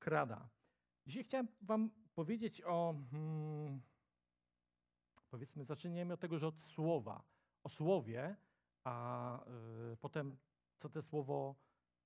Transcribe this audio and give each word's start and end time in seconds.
wkrada. 0.00 0.48
Dzisiaj 1.06 1.24
chciałem 1.24 1.48
Wam 1.60 1.90
powiedzieć 2.14 2.62
o. 2.62 2.94
Hmm, 3.10 3.80
powiedzmy, 5.30 5.64
zaczniemy 5.64 6.14
od 6.14 6.20
tego, 6.20 6.38
że 6.38 6.46
od 6.46 6.60
słowa. 6.60 7.22
O 7.62 7.68
słowie, 7.68 8.36
a 8.84 9.44
y, 9.92 9.96
potem 9.96 10.36
co 10.76 10.88
to 10.88 11.02
słowo 11.02 11.54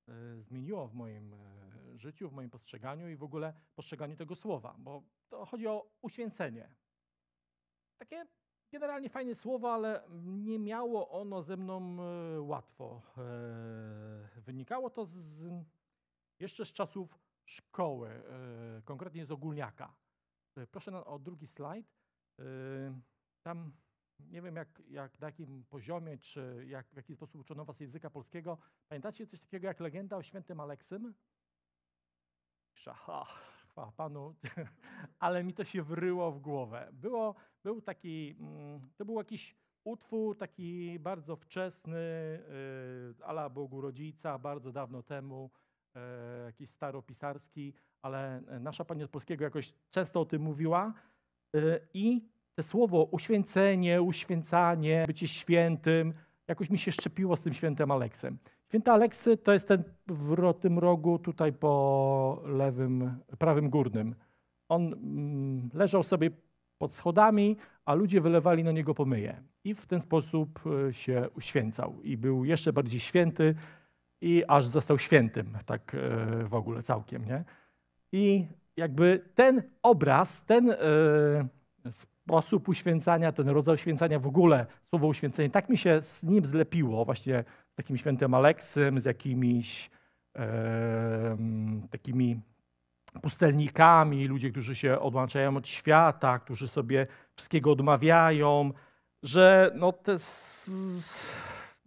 y, 0.09 0.43
zmieniło 0.43 0.89
w 0.89 0.95
moim 0.95 1.35
y, 1.35 1.99
życiu, 1.99 2.29
w 2.29 2.33
moim 2.33 2.51
postrzeganiu 2.51 3.09
i 3.09 3.17
w 3.17 3.23
ogóle 3.23 3.55
postrzeganiu 3.75 4.17
tego 4.17 4.35
słowa, 4.35 4.75
bo 4.79 5.03
to 5.29 5.47
chodzi 5.47 5.67
o 5.67 5.91
uświęcenie. 6.03 6.75
Takie 7.99 8.27
generalnie 8.71 9.09
fajne 9.09 9.35
słowo, 9.35 9.75
ale 9.75 10.09
nie 10.25 10.59
miało 10.59 11.11
ono 11.11 11.43
ze 11.43 11.57
mną 11.57 11.97
y, 12.37 12.41
łatwo. 12.41 13.03
Y, 14.39 14.41
wynikało 14.41 14.91
to 14.91 15.05
z, 15.05 15.45
jeszcze 16.41 16.65
z 16.65 16.73
czasów 16.73 17.19
szkoły, 17.45 18.11
y, 18.79 18.83
konkretnie 18.83 19.25
z 19.25 19.31
ogólniaka. 19.31 19.95
Y, 20.59 20.67
Proszę 20.67 21.05
o 21.05 21.19
drugi 21.19 21.47
slajd. 21.47 21.87
Y, 22.41 22.45
Tam 23.43 23.73
nie 24.21 24.43
wiem 24.43 24.57
jak, 24.57 24.83
jak 24.89 25.21
na 25.21 25.27
jakim 25.27 25.65
poziomie, 25.65 26.19
czy 26.19 26.65
jak, 26.69 26.87
w 26.87 26.97
jaki 26.97 27.15
sposób 27.15 27.41
uczono 27.41 27.65
was 27.65 27.81
języka 27.81 28.11
polskiego. 28.11 28.59
Pamiętacie 28.89 29.27
coś 29.27 29.41
takiego 29.41 29.67
jak 29.67 29.81
legenda 29.81 30.17
o 30.17 30.23
świętym 30.23 30.61
Aleksym? 30.61 31.15
Szaha, 32.73 33.25
chwała 33.69 33.93
Panu, 33.93 34.35
ale 35.19 35.45
mi 35.45 35.55
to 35.55 35.65
się 35.65 35.83
wryło 35.83 36.33
w 36.33 36.41
głowę. 36.41 36.89
Było, 36.93 37.35
był 37.63 37.81
taki, 37.83 38.37
mm, 38.41 38.91
to 38.97 39.05
był 39.05 39.19
jakiś 39.19 39.57
utwór 39.85 40.39
taki 40.39 40.99
bardzo 40.99 41.37
wczesny, 41.37 41.99
ala 43.23 43.51
Bogu 43.51 43.81
Rodzica, 43.81 44.39
bardzo 44.39 44.73
dawno 44.73 45.03
temu, 45.03 45.51
jakiś 46.47 46.71
staropisarski, 46.71 47.75
ale 48.03 48.43
nasza 48.61 48.85
Pani 48.85 49.03
od 49.03 49.11
Polskiego 49.11 49.45
jakoś 49.45 49.73
często 49.91 50.21
o 50.21 50.25
tym 50.25 50.43
mówiła 50.43 50.93
yy, 51.53 51.81
i 51.95 52.29
te 52.55 52.63
słowo 52.63 53.05
uświęcenie, 53.05 54.03
uświęcanie, 54.03 55.05
bycie 55.07 55.29
świętym, 55.29 56.15
jakoś 56.49 56.71
mi 56.71 56.79
się 56.79 56.93
szczepiło 56.93 57.37
z 57.37 57.43
tym 57.43 57.55
świętym 57.55 57.91
Aleksem. 57.91 58.39
Święty 58.69 58.91
Aleksy 58.91 59.37
to 59.37 59.53
jest 59.53 59.69
ten 59.69 59.85
w 60.07 60.55
tym 60.61 60.79
rogu 60.79 61.19
tutaj 61.19 61.53
po 61.53 62.43
lewym, 62.45 63.19
prawym 63.39 63.71
górnym. 63.71 64.15
On 64.69 64.93
mm, 64.93 65.71
leżał 65.75 66.03
sobie 66.03 66.31
pod 66.79 66.93
schodami, 66.93 67.57
a 67.85 67.95
ludzie 67.95 68.21
wylewali 68.21 68.65
na 68.65 68.73
niego 68.73 68.95
pomyje. 68.95 69.43
I 69.65 69.75
w 69.75 69.87
ten 69.87 70.01
sposób 70.01 70.61
e, 70.89 70.93
się 70.93 71.29
uświęcał. 71.37 72.03
I 72.03 72.17
był 72.17 72.45
jeszcze 72.45 72.73
bardziej 72.73 73.01
święty 73.01 73.55
i 74.25 74.45
aż 74.49 74.65
został 74.65 74.99
świętym, 74.99 75.59
tak 75.67 75.95
e, 75.95 76.45
w 76.45 76.55
ogóle 76.55 76.83
całkiem, 76.83 77.25
nie? 77.25 77.45
I 78.13 78.47
jakby 78.77 79.25
ten 79.35 79.63
obraz, 79.83 80.45
ten 80.45 80.71
e, 80.71 80.77
sposób 81.93 82.69
uświęcania, 82.69 83.33
ten 83.33 83.49
rodzaj 83.49 83.75
uświęcania 83.75 84.19
w 84.19 84.27
ogóle, 84.27 84.67
słowo 84.83 85.07
uświęcenie, 85.07 85.51
tak 85.51 85.69
mi 85.69 85.79
się 85.79 86.03
z 86.03 86.23
nim 86.23 86.45
zlepiło, 86.45 87.05
właśnie 87.05 87.45
z 87.73 87.75
takim 87.75 87.97
świętym 87.97 88.35
Aleksym, 88.35 89.01
z 89.01 89.05
jakimiś 89.05 89.91
takimi 91.91 92.41
pustelnikami, 93.23 94.27
ludzie, 94.27 94.51
którzy 94.51 94.75
się 94.75 94.99
odłączają 94.99 95.57
od 95.57 95.69
świata, 95.69 96.39
którzy 96.39 96.69
sobie 96.69 97.07
wszystkiego 97.37 97.73
odmawiają, 97.73 98.73
że 99.23 99.71
no 99.75 99.93
te, 99.93 100.17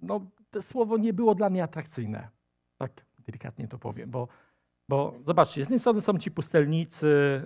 no, 0.02 0.22
te 0.50 0.62
słowo 0.62 0.98
nie 0.98 1.14
było 1.14 1.36
dla 1.36 1.50
mnie 1.50 1.64
atrakcyjne. 1.64 2.30
Tak 2.78 2.92
delikatnie 3.28 3.68
to 3.68 3.78
powiem, 3.78 4.12
bo, 4.12 4.28
bo 4.90 5.14
zobaczcie, 5.26 5.54
z 5.54 5.58
jednej 5.58 5.80
strony 5.80 6.02
są 6.02 6.18
ci 6.18 6.32
pustelnicy, 6.32 7.42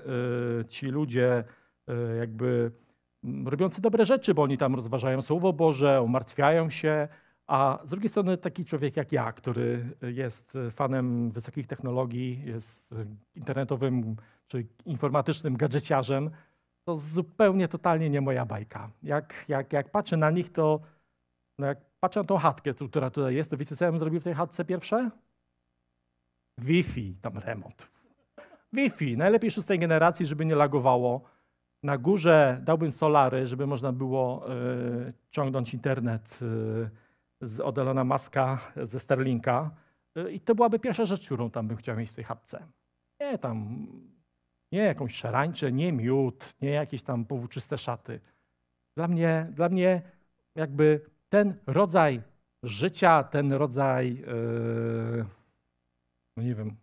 y, 0.62 0.66
ci 0.66 0.88
ludzie 0.88 1.44
y, 1.90 2.18
jakby 2.18 2.72
mm, 3.24 3.48
robiący 3.48 3.82
dobre 3.82 4.06
rzeczy, 4.06 4.34
bo 4.34 4.44
oni 4.44 4.58
tam 4.58 4.76
rozważają 4.76 5.22
Słowo 5.22 5.54
Boże, 5.54 6.02
umartwiają 6.02 6.70
się, 6.70 7.08
a 7.48 7.80
z 7.84 7.90
drugiej 7.90 8.10
strony 8.10 8.38
taki 8.38 8.66
człowiek 8.66 8.98
jak 8.98 9.12
ja, 9.12 9.34
który 9.34 9.96
jest 10.02 10.58
fanem 10.72 11.32
wysokich 11.32 11.68
technologii, 11.68 12.44
jest 12.46 12.96
internetowym 13.36 14.16
czy 14.48 14.68
informatycznym 14.86 15.58
gadżeciarzem, 15.58 16.30
to 16.84 16.98
zupełnie, 16.98 17.68
totalnie 17.68 18.10
nie 18.10 18.22
moja 18.22 18.46
bajka. 18.46 18.90
Jak, 19.04 19.46
jak, 19.48 19.74
jak 19.74 19.90
patrzę 19.90 20.18
na 20.18 20.32
nich, 20.32 20.52
to 20.52 20.80
no 21.58 21.68
jak 21.68 21.91
patrzę 22.02 22.20
na 22.20 22.24
tą 22.24 22.38
chatkę, 22.38 22.74
która 22.74 23.10
tutaj 23.10 23.36
jest, 23.36 23.50
to 23.50 23.58
wiecie, 23.58 23.76
co 23.76 23.86
ja 23.86 23.92
bym 23.92 24.00
zrobił 24.00 24.20
w 24.20 24.24
tej 24.24 24.34
chatce 24.34 24.66
pierwsze? 24.66 25.12
Wi-Fi, 26.58 27.16
tam 27.22 27.38
remont. 27.38 27.88
Wi-Fi, 28.74 29.18
najlepiej 29.18 29.52
szóstej 29.52 29.80
generacji, 29.80 30.26
żeby 30.26 30.46
nie 30.46 30.56
lagowało. 30.56 31.22
Na 31.84 31.98
górze 31.98 32.62
dałbym 32.64 32.92
solary, 32.92 33.48
żeby 33.48 33.68
można 33.68 33.92
było 33.92 34.52
y, 35.08 35.14
ciągnąć 35.32 35.74
internet 35.74 36.40
y, 36.42 36.90
z 37.42 37.60
od 37.60 37.78
Elona 37.78 38.04
Muska, 38.04 38.60
ze 38.84 39.00
Starlinka. 39.00 39.72
Y, 40.18 40.32
I 40.32 40.40
to 40.40 40.56
byłaby 40.56 40.80
pierwsza 40.80 41.06
rzecz, 41.06 41.26
którą 41.26 41.50
tam 41.50 41.68
bym 41.68 41.78
chciał 41.78 41.98
mieć 41.98 42.12
w 42.12 42.16
tej 42.16 42.24
chatce. 42.24 42.68
Nie 43.20 43.38
tam, 43.38 43.88
nie 44.72 44.80
jakąś 44.80 45.16
szarańczę, 45.16 45.72
nie 45.72 45.92
miód, 45.92 46.56
nie 46.62 46.70
jakieś 46.70 47.04
tam 47.04 47.26
powłóczyste 47.26 47.78
szaty. 47.78 48.20
Dla 48.98 49.08
mnie, 49.08 49.48
dla 49.52 49.70
mnie 49.70 50.02
jakby 50.56 51.02
ten 51.32 51.56
rodzaj 51.68 52.22
życia, 52.64 53.24
ten 53.24 53.54
rodzaj, 53.54 54.16
yy, 54.16 55.26
no 56.38 56.44
nie 56.44 56.56
wiem, 56.56 56.76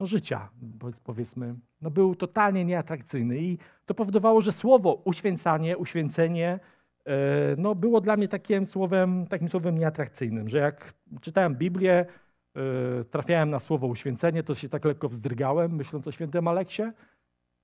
no 0.00 0.06
życia, 0.06 0.48
powiedz- 0.78 1.00
powiedzmy, 1.00 1.54
no 1.80 1.90
był 1.90 2.14
totalnie 2.14 2.64
nieatrakcyjny 2.64 3.38
i 3.38 3.58
to 3.86 3.94
powodowało, 3.94 4.40
że 4.40 4.52
słowo 4.52 5.02
uświęcanie, 5.04 5.78
uświęcenie, 5.78 6.60
yy, 7.06 7.12
no 7.58 7.74
było 7.74 8.00
dla 8.00 8.16
mnie 8.16 8.28
takim 8.28 8.66
słowem, 8.66 9.26
takim 9.26 9.48
słowem 9.48 9.78
nieatrakcyjnym, 9.78 10.48
że 10.48 10.58
jak 10.58 10.94
czytałem 11.20 11.54
Biblię, 11.54 12.06
yy, 12.54 13.04
trafiałem 13.10 13.50
na 13.50 13.60
słowo 13.60 13.86
uświęcenie, 13.86 14.42
to 14.42 14.54
się 14.54 14.68
tak 14.68 14.84
lekko 14.84 15.08
wzdrygałem, 15.08 15.76
myśląc 15.76 16.08
o 16.08 16.12
świętym 16.12 16.48
Aleksie, 16.48 16.82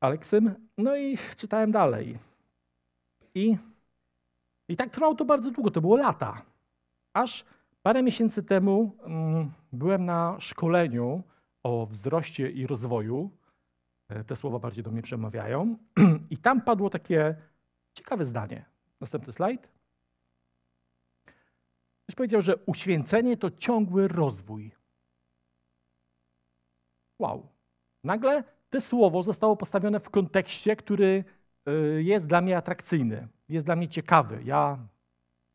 Aleksym, 0.01 0.55
no 0.79 0.97
i 0.97 1.19
czytałem 1.37 1.73
dalej. 1.73 2.19
I, 3.35 3.57
I 4.69 4.77
tak 4.77 4.91
trwało 4.91 5.15
to 5.15 5.25
bardzo 5.25 5.51
długo, 5.51 5.71
to 5.71 5.81
było 5.81 5.97
lata. 5.97 6.43
Aż 7.13 7.45
parę 7.83 8.03
miesięcy 8.03 8.43
temu 8.43 8.97
mm, 9.03 9.53
byłem 9.73 10.05
na 10.05 10.37
szkoleniu 10.41 11.23
o 11.63 11.87
wzroście 11.87 12.51
i 12.51 12.67
rozwoju. 12.67 13.31
E, 14.09 14.25
Te 14.25 14.37
słowa 14.37 14.59
bardziej 14.59 14.85
do 14.85 14.91
mnie 14.91 15.03
przemawiają. 15.03 15.77
I 16.31 16.37
tam 16.37 16.61
padło 16.61 16.91
takie 16.91 17.37
ciekawe 17.95 18.27
zdanie. 18.27 18.65
Następny 19.01 19.33
slajd. 19.33 19.69
Ktoś 22.03 22.15
powiedział, 22.17 22.43
że 22.43 22.57
uświęcenie 22.57 23.37
to 23.37 23.51
ciągły 23.51 24.09
rozwój. 24.09 24.73
Wow. 27.19 27.49
Nagle 28.05 28.45
to 28.71 28.81
słowo 28.81 29.23
zostało 29.23 29.57
postawione 29.57 30.01
w 30.01 30.11
kontekście, 30.11 30.77
który 30.77 31.25
y, 31.69 32.03
jest 32.03 32.27
dla 32.27 32.41
mnie 32.41 32.57
atrakcyjny, 32.57 33.29
jest 33.49 33.67
dla 33.67 33.77
mnie 33.77 33.89
ciekawy. 33.89 34.41
Ja 34.45 34.79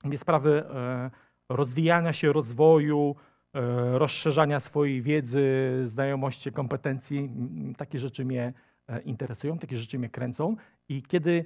mówię 0.04 0.18
sprawy 0.18 0.64
e, 0.70 1.12
rozwijania 1.50 2.14
się, 2.14 2.34
rozwoju, 2.34 3.16
e, 3.54 4.00
rozszerzania 4.00 4.60
swojej 4.60 5.02
wiedzy, 5.02 5.82
znajomości, 5.86 6.52
kompetencji. 6.52 7.30
Takie 7.78 8.00
rzeczy 8.00 8.26
mnie 8.26 8.54
e, 8.88 9.02
interesują, 9.02 9.58
takie 9.58 9.78
rzeczy 9.78 10.00
mnie 10.00 10.10
kręcą. 10.10 10.56
I 10.90 11.04
kiedy 11.04 11.46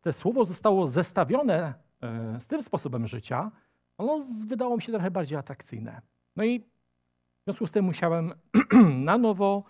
te 0.00 0.12
słowo 0.12 0.44
zostało 0.44 0.86
zestawione 0.86 1.74
z 2.38 2.46
tym 2.46 2.62
sposobem 2.62 3.06
życia, 3.06 3.50
ono 3.98 4.24
wydało 4.46 4.76
mi 4.76 4.82
się 4.82 4.92
trochę 4.92 5.10
bardziej 5.10 5.38
atrakcyjne. 5.38 6.00
No 6.36 6.44
i 6.44 6.60
w 6.60 7.44
związku 7.44 7.66
z 7.66 7.72
tym 7.72 7.84
musiałem 7.84 8.32
na 9.10 9.18
nowo 9.18 9.64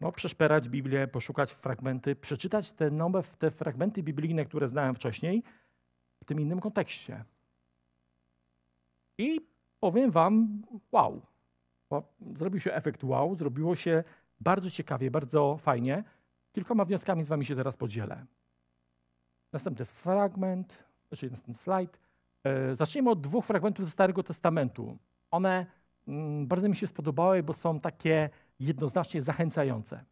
no, 0.00 0.12
przeszperać 0.12 0.68
Biblię, 0.68 1.08
poszukać 1.08 1.52
fragmenty, 1.52 2.16
przeczytać 2.16 2.72
te 2.72 2.90
nowe 2.90 3.22
te 3.38 3.50
fragmenty 3.50 4.02
biblijne, 4.02 4.44
które 4.44 4.68
znałem 4.68 4.94
wcześniej, 4.94 5.42
w 6.20 6.24
tym 6.24 6.40
innym 6.40 6.60
kontekście. 6.60 7.24
I 9.18 9.40
powiem 9.80 10.10
wam, 10.10 10.62
wow. 10.92 11.22
Zrobił 12.34 12.60
się 12.60 12.74
efekt 12.74 13.04
wow, 13.04 13.34
zrobiło 13.34 13.76
się 13.76 14.04
bardzo 14.40 14.70
ciekawie, 14.70 15.10
bardzo 15.10 15.56
fajnie. 15.56 16.04
Kilkoma 16.52 16.84
wnioskami 16.84 17.24
z 17.24 17.28
wami 17.28 17.46
się 17.46 17.56
teraz 17.56 17.76
podzielę. 17.76 18.26
Następny 19.52 19.84
fragment, 19.84 20.84
znaczy 21.08 21.30
następny 21.30 21.54
slajd. 21.54 22.00
E, 22.44 22.74
Zacznijmy 22.74 23.10
od 23.10 23.20
dwóch 23.20 23.44
fragmentów 23.44 23.84
ze 23.84 23.90
Starego 23.90 24.22
Testamentu. 24.22 24.98
One 25.30 25.66
mm, 26.08 26.46
bardzo 26.46 26.68
mi 26.68 26.76
się 26.76 26.86
spodobały, 26.86 27.42
bo 27.42 27.52
są 27.52 27.80
takie 27.80 28.30
jednoznacznie 28.60 29.22
zachęcające. 29.22 30.04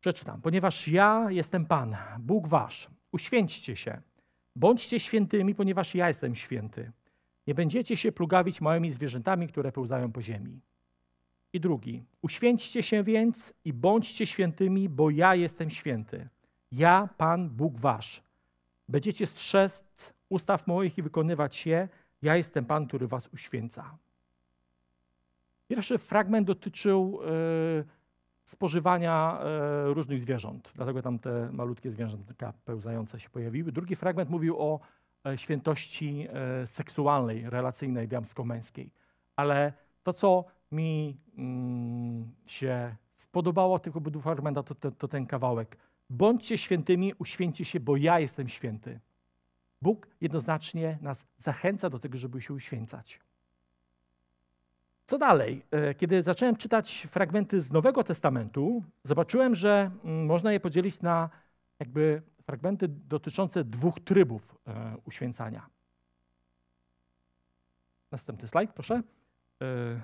Przeczytam. 0.00 0.40
Ponieważ 0.40 0.88
ja 0.88 1.26
jestem 1.30 1.66
Pan, 1.66 1.96
Bóg 2.18 2.48
wasz, 2.48 2.88
uświęćcie 3.12 3.76
się. 3.76 4.00
Bądźcie 4.56 5.00
świętymi, 5.00 5.54
ponieważ 5.54 5.94
ja 5.94 6.08
jestem 6.08 6.34
święty. 6.34 6.92
Nie 7.46 7.54
będziecie 7.54 7.96
się 7.96 8.12
plugawić 8.12 8.60
małymi 8.60 8.90
zwierzętami, 8.90 9.48
które 9.48 9.72
pełzają 9.72 10.12
po 10.12 10.22
ziemi. 10.22 10.60
I 11.52 11.60
drugi. 11.60 12.04
Uświęćcie 12.22 12.82
się 12.82 13.02
więc 13.02 13.54
i 13.64 13.72
bądźcie 13.72 14.26
świętymi, 14.26 14.88
bo 14.88 15.10
ja 15.10 15.34
jestem 15.34 15.70
święty. 15.70 16.28
Ja, 16.72 17.08
Pan 17.16 17.50
Bóg 17.50 17.80
wasz. 17.80 18.22
Będziecie 18.88 19.26
strzec 19.26 19.84
ustaw 20.28 20.66
moich 20.66 20.98
i 20.98 21.02
wykonywać 21.02 21.66
je. 21.66 21.88
Ja 22.22 22.36
jestem 22.36 22.64
Pan, 22.64 22.86
który 22.86 23.08
was 23.08 23.28
uświęca. 23.32 23.98
Pierwszy 25.68 25.98
fragment 25.98 26.46
dotyczył 26.46 27.20
y, 27.22 27.84
spożywania 28.42 29.40
y, 29.90 29.94
różnych 29.94 30.20
zwierząt, 30.20 30.72
dlatego 30.74 31.02
tam 31.02 31.18
te 31.18 31.52
malutkie 31.52 31.90
zwierzęta 31.90 32.52
pełzające 32.64 33.20
się 33.20 33.30
pojawiły. 33.30 33.72
Drugi 33.72 33.96
fragment 33.96 34.30
mówił 34.30 34.56
o 34.58 34.80
y, 35.32 35.38
świętości 35.38 36.28
seksualnej, 36.64 37.50
relacyjnej, 37.50 38.08
damsko-męskiej. 38.08 38.90
Ale 39.36 39.72
to, 40.02 40.12
co 40.12 40.44
mi 40.72 41.16
mm, 41.38 42.32
się 42.46 42.96
spodobało 43.14 43.78
tych 43.78 43.96
obydwu 43.96 44.20
fragmentach, 44.20 44.64
to, 44.64 44.74
to, 44.74 44.90
to 44.90 45.08
ten 45.08 45.26
kawałek. 45.26 45.76
Bądźcie 46.10 46.58
świętymi, 46.58 47.12
uświęćcie 47.18 47.64
się, 47.64 47.80
bo 47.80 47.96
ja 47.96 48.20
jestem 48.20 48.48
święty. 48.48 49.00
Bóg 49.82 50.08
jednoznacznie 50.20 50.98
nas 51.00 51.26
zachęca 51.38 51.90
do 51.90 51.98
tego, 51.98 52.18
żeby 52.18 52.40
się 52.40 52.54
uświęcać. 52.54 53.20
Co 55.06 55.18
dalej? 55.18 55.62
E, 55.70 55.94
kiedy 55.94 56.22
zacząłem 56.22 56.56
czytać 56.56 57.06
fragmenty 57.10 57.62
z 57.62 57.72
Nowego 57.72 58.04
Testamentu, 58.04 58.82
zobaczyłem, 59.04 59.54
że 59.54 59.90
mm, 60.04 60.26
można 60.26 60.52
je 60.52 60.60
podzielić 60.60 61.00
na 61.00 61.30
jakby 61.78 62.22
fragmenty 62.42 62.88
dotyczące 62.88 63.64
dwóch 63.64 64.00
trybów 64.00 64.58
e, 64.66 64.96
uświęcania. 65.04 65.66
Następny 68.10 68.48
slajd, 68.48 68.72
proszę. 68.72 69.02
E, 69.62 70.00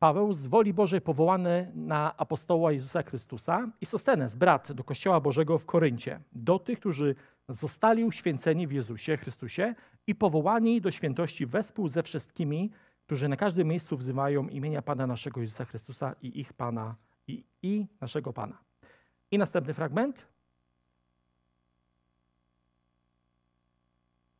Paweł 0.00 0.32
z 0.32 0.46
woli 0.46 0.74
Bożej 0.74 1.00
powołany 1.00 1.72
na 1.74 2.16
apostoła 2.16 2.72
Jezusa 2.72 3.02
Chrystusa 3.02 3.68
i 3.80 3.86
Sostenes, 3.86 4.34
brat 4.34 4.72
do 4.72 4.84
Kościoła 4.84 5.20
Bożego 5.20 5.58
w 5.58 5.66
Koryncie, 5.66 6.20
do 6.32 6.58
tych, 6.58 6.78
którzy 6.78 7.14
zostali 7.48 8.04
uświęceni 8.04 8.66
w 8.66 8.72
Jezusie 8.72 9.16
Chrystusie 9.16 9.74
i 10.06 10.14
powołani 10.14 10.80
do 10.80 10.90
świętości 10.90 11.46
wespół 11.46 11.88
ze 11.88 12.02
wszystkimi, 12.02 12.70
którzy 13.06 13.28
na 13.28 13.36
każdym 13.36 13.68
miejscu 13.68 13.96
wzywają 13.96 14.48
imienia 14.48 14.82
Pana 14.82 15.06
naszego 15.06 15.40
Jezusa 15.40 15.64
Chrystusa 15.64 16.14
i 16.22 16.40
ich 16.40 16.52
Pana 16.52 16.94
i, 17.26 17.44
i 17.62 17.86
naszego 18.00 18.32
Pana. 18.32 18.58
I 19.30 19.38
następny 19.38 19.74
fragment. 19.74 20.26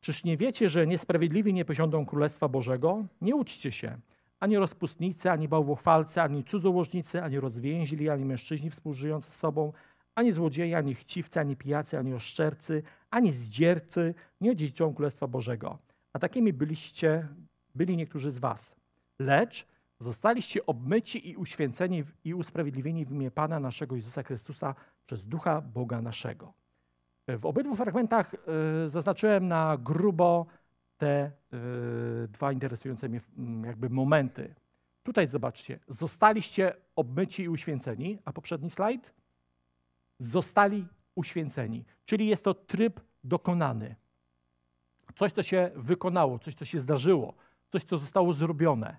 Czyż 0.01 0.25
nie 0.25 0.37
wiecie, 0.37 0.69
że 0.69 0.87
niesprawiedliwi 0.87 1.55
nie 1.55 1.65
posiądą 1.65 2.07
Królestwa 2.07 2.49
Bożego? 2.49 3.05
Nie 3.21 3.37
uczcie 3.37 3.73
się 3.73 3.99
ani 4.41 4.59
rozpustnicy, 4.59 5.31
ani 5.31 5.49
bałwochwalcy, 5.49 6.21
ani 6.23 6.45
cudzołożnicy, 6.45 7.23
ani 7.23 7.41
rozwięźli, 7.41 8.11
ani 8.11 8.25
mężczyźni 8.25 8.71
współżyjący 8.71 9.31
z 9.31 9.37
sobą, 9.37 9.73
ani 10.15 10.33
złodzieje, 10.33 10.77
ani 10.77 10.95
chciwcy, 10.95 11.41
ani 11.41 11.57
pijacy, 11.57 11.99
ani 11.99 12.15
oszczercy, 12.15 12.83
ani 13.11 13.33
zdziercy 13.33 14.15
nie 14.41 14.57
dziedziczą 14.57 14.95
Królestwa 14.95 15.27
Bożego. 15.27 15.79
A 16.13 16.19
takimi 16.19 16.53
byliście, 16.53 17.29
byli 17.75 17.97
niektórzy 17.97 18.31
z 18.31 18.39
was. 18.39 18.77
Lecz 19.19 19.67
zostaliście 19.99 20.67
obmyci 20.67 21.31
i 21.31 21.37
uświęceni 21.37 22.05
i 22.25 22.35
usprawiedliwieni 22.35 23.05
w 23.05 23.13
imię 23.13 23.31
Pana 23.31 23.61
naszego 23.61 23.97
Jezusa 23.97 24.23
Chrystusa 24.23 24.75
przez 25.07 25.27
Ducha 25.27 25.61
Boga 25.61 26.03
naszego. 26.03 26.53
W 27.29 27.47
obydwu 27.47 27.75
fragmentach 27.77 28.35
y, 28.35 28.89
zaznaczyłem 28.89 29.49
na 29.49 29.77
grubo 29.77 30.47
te 31.01 31.33
y, 32.25 32.29
dwa 32.29 32.53
interesujące 32.53 33.09
mnie 33.09 33.21
mm, 33.39 33.65
jakby 33.65 33.91
momenty. 33.91 34.55
Tutaj 35.03 35.27
zobaczcie, 35.27 35.79
zostaliście 35.89 36.75
obmyci 36.97 37.43
i 37.43 37.49
uświęceni, 37.49 38.19
a 38.25 38.33
poprzedni 38.33 38.71
slajd? 38.71 39.15
Zostali 40.19 40.87
uświęceni, 41.15 41.85
czyli 42.05 42.27
jest 42.27 42.45
to 42.45 42.55
tryb 42.55 43.01
dokonany. 43.25 43.97
Coś, 45.17 45.33
co 45.33 45.43
się 45.43 45.71
wykonało, 45.77 46.39
coś, 46.39 46.55
co 46.55 46.65
się 46.65 46.81
zdarzyło, 46.81 47.35
coś, 47.69 47.85
co 47.85 47.99
zostało 47.99 48.35
zrobione. 48.35 48.97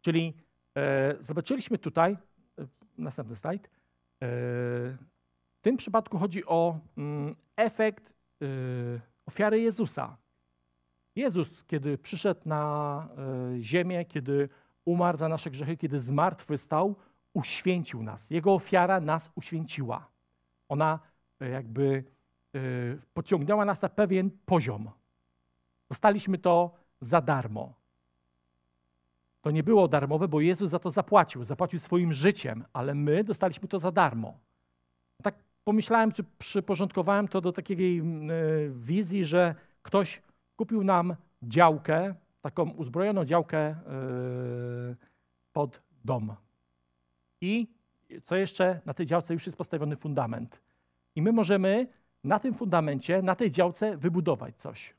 Czyli 0.00 0.34
e, 0.76 1.16
zobaczyliśmy 1.20 1.78
tutaj, 1.78 2.12
e, 2.12 2.66
następny 2.98 3.36
slajd, 3.36 3.66
e, 3.66 3.68
w 4.20 5.60
tym 5.62 5.76
przypadku 5.76 6.18
chodzi 6.18 6.44
o 6.46 6.78
mm, 6.98 7.36
efekt 7.56 8.12
e, 8.42 8.46
ofiary 9.26 9.60
Jezusa. 9.60 10.16
Jezus, 11.16 11.64
kiedy 11.64 11.98
przyszedł 11.98 12.40
na 12.44 13.08
e, 13.56 13.62
ziemię, 13.62 14.04
kiedy 14.04 14.48
umarł 14.84 15.18
za 15.18 15.28
nasze 15.28 15.50
grzechy, 15.50 15.76
kiedy 15.76 16.00
zmartwychwstał, 16.00 16.96
uświęcił 17.34 18.02
nas. 18.02 18.30
Jego 18.30 18.54
ofiara 18.54 19.00
nas 19.00 19.30
uświęciła. 19.34 20.08
Ona 20.68 20.98
e, 21.40 21.48
jakby 21.48 22.04
e, 22.54 22.58
pociągnęła 23.14 23.64
nas 23.64 23.82
na 23.82 23.88
pewien 23.88 24.30
poziom. 24.46 24.90
Dostaliśmy 25.88 26.38
to 26.38 26.74
za 27.00 27.20
darmo. 27.20 27.74
To 29.42 29.50
nie 29.50 29.62
było 29.62 29.88
darmowe, 29.88 30.28
bo 30.28 30.40
Jezus 30.40 30.70
za 30.70 30.78
to 30.78 30.90
zapłacił. 30.90 31.44
Zapłacił 31.44 31.78
swoim 31.78 32.12
życiem, 32.12 32.64
ale 32.72 32.94
my 32.94 33.24
dostaliśmy 33.24 33.68
to 33.68 33.78
za 33.78 33.92
darmo. 33.92 34.38
Tak 35.22 35.34
pomyślałem, 35.64 36.12
czy 36.12 36.24
przyporządkowałem 36.38 37.28
to 37.28 37.40
do 37.40 37.52
takiej 37.52 38.02
wizji, 38.70 39.24
że 39.24 39.54
ktoś 39.82 40.22
kupił 40.56 40.84
nam 40.84 41.16
działkę, 41.42 42.14
taką 42.40 42.70
uzbrojoną 42.70 43.24
działkę 43.24 43.68
yy, 43.68 44.96
pod 45.52 45.82
dom. 46.04 46.36
I 47.40 47.68
co 48.22 48.36
jeszcze? 48.36 48.80
Na 48.86 48.94
tej 48.94 49.06
działce 49.06 49.34
już 49.34 49.46
jest 49.46 49.58
postawiony 49.58 49.96
fundament. 49.96 50.60
I 51.14 51.22
my 51.22 51.32
możemy 51.32 51.86
na 52.24 52.38
tym 52.38 52.54
fundamencie, 52.54 53.22
na 53.22 53.34
tej 53.34 53.50
działce 53.50 53.96
wybudować 53.96 54.56
coś. 54.56 54.94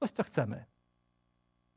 Coś, 0.00 0.10
co 0.10 0.22
chcemy. 0.22 0.64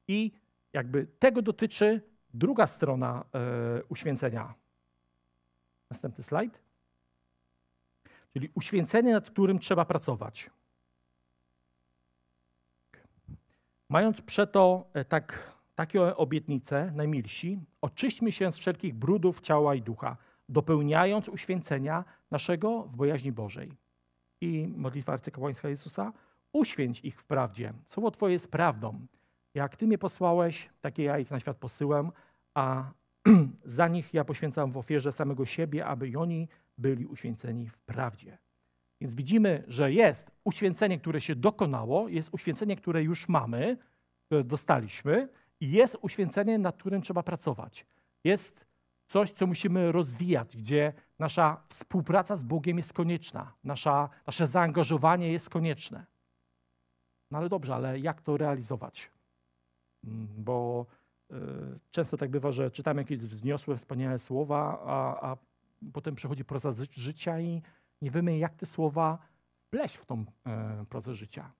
I 0.07 0.31
jakby 0.73 1.07
tego 1.19 1.41
dotyczy 1.41 2.01
druga 2.33 2.67
strona 2.67 3.25
yy, 3.33 3.83
uświęcenia. 3.89 4.53
Następny 5.89 6.23
slajd. 6.23 6.61
Czyli 8.33 8.49
uświęcenie, 8.53 9.13
nad 9.13 9.29
którym 9.29 9.59
trzeba 9.59 9.85
pracować. 9.85 10.49
Mając 13.89 14.21
przeto 14.21 14.89
e, 14.93 15.05
tak, 15.05 15.53
takie 15.75 16.17
obietnice, 16.17 16.91
najmilsi, 16.95 17.59
oczyśćmy 17.81 18.31
się 18.31 18.51
z 18.51 18.57
wszelkich 18.57 18.93
brudów 18.93 19.39
ciała 19.39 19.75
i 19.75 19.81
ducha, 19.81 20.17
dopełniając 20.49 21.29
uświęcenia 21.29 22.03
naszego 22.31 22.83
w 22.83 22.95
bojaźni 22.95 23.31
Bożej. 23.31 23.71
I 24.41 24.67
modlitwa 24.67 25.13
arcykapłańska 25.13 25.69
Jezusa, 25.69 26.13
uświęć 26.53 26.99
ich 26.99 27.19
w 27.19 27.23
prawdzie. 27.23 27.73
Słowo 27.85 28.11
Twoje 28.11 28.33
jest 28.33 28.51
prawdą. 28.51 29.07
Jak 29.53 29.75
Ty 29.75 29.87
mnie 29.87 29.97
posłałeś, 29.97 30.69
takie 30.81 31.03
ja 31.03 31.19
ich 31.19 31.31
na 31.31 31.39
świat 31.39 31.57
posyłam, 31.57 32.11
a 32.53 32.91
za 33.65 33.87
nich 33.87 34.13
ja 34.13 34.25
poświęcam 34.25 34.71
w 34.71 34.77
ofierze 34.77 35.11
samego 35.11 35.45
siebie, 35.45 35.85
aby 35.85 36.11
oni 36.17 36.47
byli 36.77 37.05
uświęceni 37.05 37.67
w 37.67 37.77
prawdzie. 37.77 38.37
Więc 39.01 39.15
widzimy, 39.15 39.63
że 39.67 39.93
jest 39.93 40.31
uświęcenie, 40.43 40.99
które 40.99 41.21
się 41.21 41.35
dokonało, 41.35 42.09
jest 42.09 42.29
uświęcenie, 42.33 42.75
które 42.75 43.03
już 43.03 43.29
mamy, 43.29 43.77
które 44.25 44.43
dostaliśmy, 44.43 45.29
i 45.59 45.71
jest 45.71 45.97
uświęcenie, 46.01 46.59
nad 46.59 46.77
którym 46.77 47.01
trzeba 47.01 47.23
pracować. 47.23 47.85
Jest 48.23 48.65
coś, 49.05 49.31
co 49.31 49.47
musimy 49.47 49.91
rozwijać, 49.91 50.57
gdzie 50.57 50.93
nasza 51.19 51.61
współpraca 51.69 52.35
z 52.35 52.43
Bogiem 52.43 52.77
jest 52.77 52.93
konieczna, 52.93 53.53
nasza, 53.63 54.09
nasze 54.27 54.47
zaangażowanie 54.47 55.31
jest 55.31 55.49
konieczne. 55.49 56.05
No 57.31 57.37
ale 57.37 57.49
dobrze, 57.49 57.75
ale 57.75 57.99
jak 57.99 58.21
to 58.21 58.37
realizować? 58.37 59.11
Mm, 60.03 60.27
bo 60.37 60.85
y, 61.31 61.35
często 61.91 62.17
tak 62.17 62.29
bywa, 62.29 62.51
że 62.51 62.71
czytamy 62.71 63.01
jakieś 63.01 63.19
wzniosłe, 63.19 63.77
wspaniałe 63.77 64.19
słowa, 64.19 64.81
a, 64.85 65.31
a 65.31 65.37
potem 65.93 66.15
przychodzi 66.15 66.45
proza 66.45 66.71
życia 66.91 67.39
i 67.39 67.61
nie 68.01 68.11
wiemy, 68.11 68.37
jak 68.37 68.55
te 68.55 68.65
słowa 68.65 69.17
pleść 69.69 69.95
w 69.95 70.05
tą 70.05 70.25
e, 70.45 70.85
prozę 70.89 71.13
życia. 71.13 71.51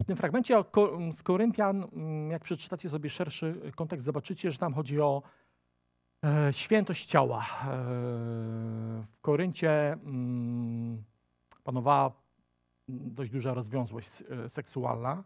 W 0.00 0.04
tym 0.06 0.16
fragmencie 0.16 0.64
z 1.12 1.22
Koryntian, 1.22 1.84
mm, 1.92 2.30
jak 2.30 2.42
przeczytacie 2.42 2.88
sobie 2.88 3.10
szerszy 3.10 3.72
kontekst, 3.76 4.06
zobaczycie, 4.06 4.52
że 4.52 4.58
tam 4.58 4.74
chodzi 4.74 5.00
o 5.00 5.22
e, 6.24 6.52
świętość 6.52 7.06
ciała. 7.06 7.40
E, 7.40 7.46
w 9.10 9.20
Koryncie 9.20 9.92
mm, 9.92 11.04
panowała 11.64 12.12
dość 12.88 13.30
duża 13.30 13.54
rozwiązłość 13.54 14.10
seksualna 14.48 15.24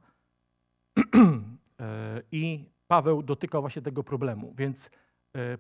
i 2.33 2.71
Paweł 2.87 3.23
dotykał 3.23 3.61
właśnie 3.61 3.83
tego 3.83 4.05
problemu. 4.05 4.55
Więc 4.57 4.91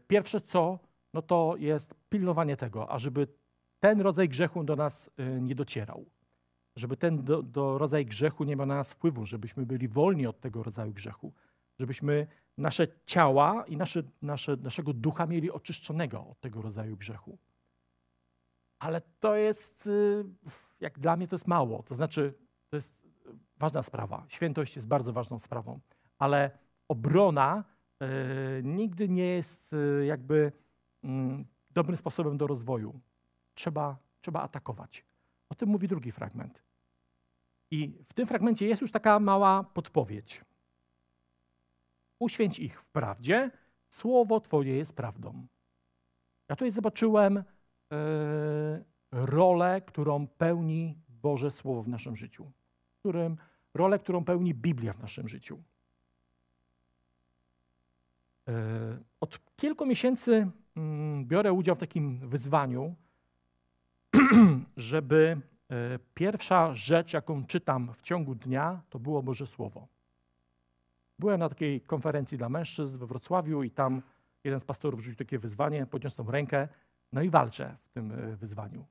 pierwsze 0.08 0.40
co, 0.40 0.78
no 1.14 1.22
to 1.22 1.54
jest 1.58 1.94
pilnowanie 2.08 2.56
tego, 2.56 2.90
ażeby 2.90 3.28
ten 3.80 4.00
rodzaj 4.00 4.28
grzechu 4.28 4.64
do 4.64 4.76
nas 4.76 5.10
y, 5.20 5.40
nie 5.40 5.54
docierał. 5.54 6.06
Żeby 6.76 6.96
ten 6.96 7.24
do, 7.24 7.42
do 7.42 7.78
rodzaj 7.78 8.06
grzechu 8.06 8.44
nie 8.44 8.56
miał 8.56 8.66
na 8.66 8.76
nas 8.76 8.92
wpływu, 8.92 9.26
żebyśmy 9.26 9.66
byli 9.66 9.88
wolni 9.88 10.26
od 10.26 10.40
tego 10.40 10.62
rodzaju 10.62 10.92
grzechu. 10.92 11.32
żebyśmy 11.78 12.26
nasze 12.58 12.86
ciała 13.06 13.64
i 13.66 13.76
nasze, 13.76 14.02
nasze, 14.22 14.56
naszego 14.56 14.92
ducha 14.92 15.26
mieli 15.26 15.50
oczyszczonego 15.50 16.26
od 16.26 16.40
tego 16.40 16.62
rodzaju 16.62 16.96
grzechu. 16.96 17.38
Ale 18.78 19.00
to 19.20 19.36
jest, 19.36 19.86
y, 19.86 20.24
jak 20.80 20.98
dla 20.98 21.16
mnie, 21.16 21.28
to 21.28 21.34
jest 21.34 21.46
mało. 21.46 21.82
To 21.82 21.94
znaczy, 21.94 22.34
to 22.70 22.76
jest 22.76 22.94
ważna 23.56 23.82
sprawa. 23.82 24.24
Świętość 24.28 24.76
jest 24.76 24.88
bardzo 24.88 25.12
ważną 25.12 25.38
sprawą, 25.38 25.80
ale 26.18 26.50
obrona 26.88 27.64
y, 28.02 28.06
nigdy 28.64 29.08
nie 29.08 29.26
jest 29.26 29.72
y, 29.72 30.06
jakby 30.06 30.52
y, 31.04 31.08
dobrym 31.70 31.96
sposobem 31.96 32.38
do 32.38 32.46
rozwoju. 32.46 33.00
Trzeba, 33.60 33.96
trzeba 34.20 34.42
atakować. 34.42 35.04
O 35.48 35.54
tym 35.54 35.68
mówi 35.68 35.88
drugi 35.88 36.12
fragment. 36.12 36.62
I 37.70 37.98
w 38.04 38.14
tym 38.14 38.26
fragmencie 38.26 38.66
jest 38.66 38.82
już 38.82 38.92
taka 38.92 39.20
mała 39.20 39.64
podpowiedź. 39.64 40.44
Uświęć 42.18 42.58
ich 42.58 42.80
w 42.80 42.86
prawdzie, 42.86 43.50
słowo 43.88 44.40
Twoje 44.40 44.76
jest 44.76 44.96
prawdą. 44.96 45.46
Ja 46.48 46.56
tutaj 46.56 46.70
zobaczyłem 46.70 47.36
e, 47.36 47.44
rolę, 49.12 49.80
którą 49.80 50.26
pełni 50.26 50.98
Boże 51.08 51.50
Słowo 51.50 51.82
w 51.82 51.88
naszym 51.88 52.16
życiu, 52.16 52.52
którym, 52.98 53.36
rolę, 53.74 53.98
którą 53.98 54.24
pełni 54.24 54.54
Biblia 54.54 54.92
w 54.92 55.02
naszym 55.02 55.28
życiu. 55.28 55.62
E, 58.48 58.52
od 59.20 59.56
kilku 59.56 59.86
miesięcy 59.86 60.50
mm, 60.76 61.26
biorę 61.26 61.52
udział 61.52 61.76
w 61.76 61.78
takim 61.78 62.28
wyzwaniu, 62.28 62.96
żeby 64.76 65.40
e, 65.70 65.98
pierwsza 66.14 66.74
rzecz, 66.74 67.12
jaką 67.12 67.46
czytam 67.46 67.92
w 67.94 68.02
ciągu 68.02 68.34
dnia, 68.34 68.82
to 68.90 68.98
było 68.98 69.22
Boże 69.22 69.46
Słowo. 69.46 69.88
Byłem 71.18 71.40
na 71.40 71.48
takiej 71.48 71.80
konferencji 71.80 72.38
dla 72.38 72.48
mężczyzn 72.48 72.98
we 72.98 73.06
Wrocławiu 73.06 73.62
i 73.62 73.70
tam 73.70 74.02
jeden 74.44 74.60
z 74.60 74.64
pastorów 74.64 75.00
rzucił 75.00 75.16
takie 75.16 75.38
wyzwanie, 75.38 75.86
podniosłem 75.86 76.30
rękę, 76.30 76.68
no 77.12 77.22
i 77.22 77.30
walczę 77.30 77.76
w 77.84 77.90
tym 77.90 78.12
e, 78.12 78.36
wyzwaniu. 78.36 78.84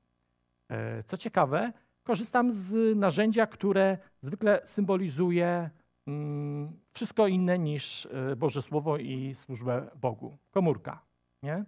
E, 0.68 1.02
co 1.02 1.16
ciekawe, 1.16 1.72
korzystam 2.02 2.52
z 2.52 2.96
narzędzia, 2.96 3.46
które 3.46 3.98
zwykle 4.20 4.60
symbolizuje 4.64 5.70
mm, 6.06 6.72
wszystko 6.92 7.26
inne 7.26 7.58
niż 7.58 8.08
Boże 8.36 8.62
Słowo 8.62 8.98
i 8.98 9.34
służbę 9.34 9.90
Bogu. 10.00 10.38
Komórka. 10.50 11.02
Nie? 11.42 11.64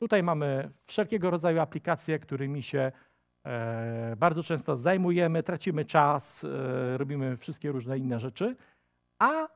Tutaj 0.00 0.22
mamy 0.22 0.70
wszelkiego 0.86 1.30
rodzaju 1.30 1.60
aplikacje, 1.60 2.18
którymi 2.18 2.62
się 2.62 2.92
bardzo 4.16 4.42
często 4.42 4.76
zajmujemy, 4.76 5.42
tracimy 5.42 5.84
czas, 5.84 6.46
robimy 6.96 7.36
wszystkie 7.36 7.72
różne 7.72 7.98
inne 7.98 8.18
rzeczy, 8.18 8.56
a 9.18 9.48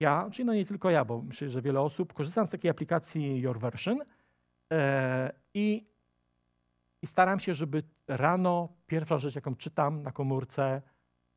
ja, 0.00 0.28
czyli 0.32 0.46
no 0.46 0.54
nie 0.54 0.66
tylko 0.66 0.90
ja, 0.90 1.04
bo 1.04 1.22
myślę, 1.22 1.50
że 1.50 1.62
wiele 1.62 1.80
osób, 1.80 2.12
korzystam 2.12 2.46
z 2.46 2.50
takiej 2.50 2.70
aplikacji 2.70 3.40
Your 3.40 3.58
Version 3.58 3.98
e, 4.72 5.32
i, 5.54 5.86
i 7.02 7.06
staram 7.06 7.40
się, 7.40 7.54
żeby 7.54 7.82
rano 8.08 8.68
pierwsza 8.86 9.18
rzecz, 9.18 9.34
jaką 9.34 9.56
czytam 9.56 10.02
na 10.02 10.12
komórce, 10.12 10.82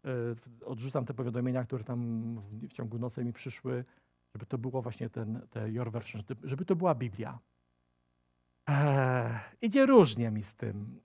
e, 0.06 0.10
odrzucam 0.66 1.06
te 1.06 1.14
powiadomienia, 1.14 1.64
które 1.64 1.84
tam 1.84 2.36
w, 2.36 2.68
w, 2.68 2.74
ciągu 2.74 3.00
nocy 3.00 3.26
mi 3.26 3.34
przyszły, 3.34 3.86
żeby 4.36 4.46
to 4.46 4.58
było 4.58 4.82
właśnie 4.82 5.10
ten, 5.10 5.48
te 5.50 5.72
Your 5.72 5.92
Version, 5.92 6.24
żeby 6.44 6.66
to 6.66 6.76
była 6.76 6.96
Biblia. 6.96 7.40
E, 8.70 9.40
idzie 9.62 9.86
różnie 9.86 10.32
mi 10.32 10.44
z 10.44 10.56
tym. 10.56 11.00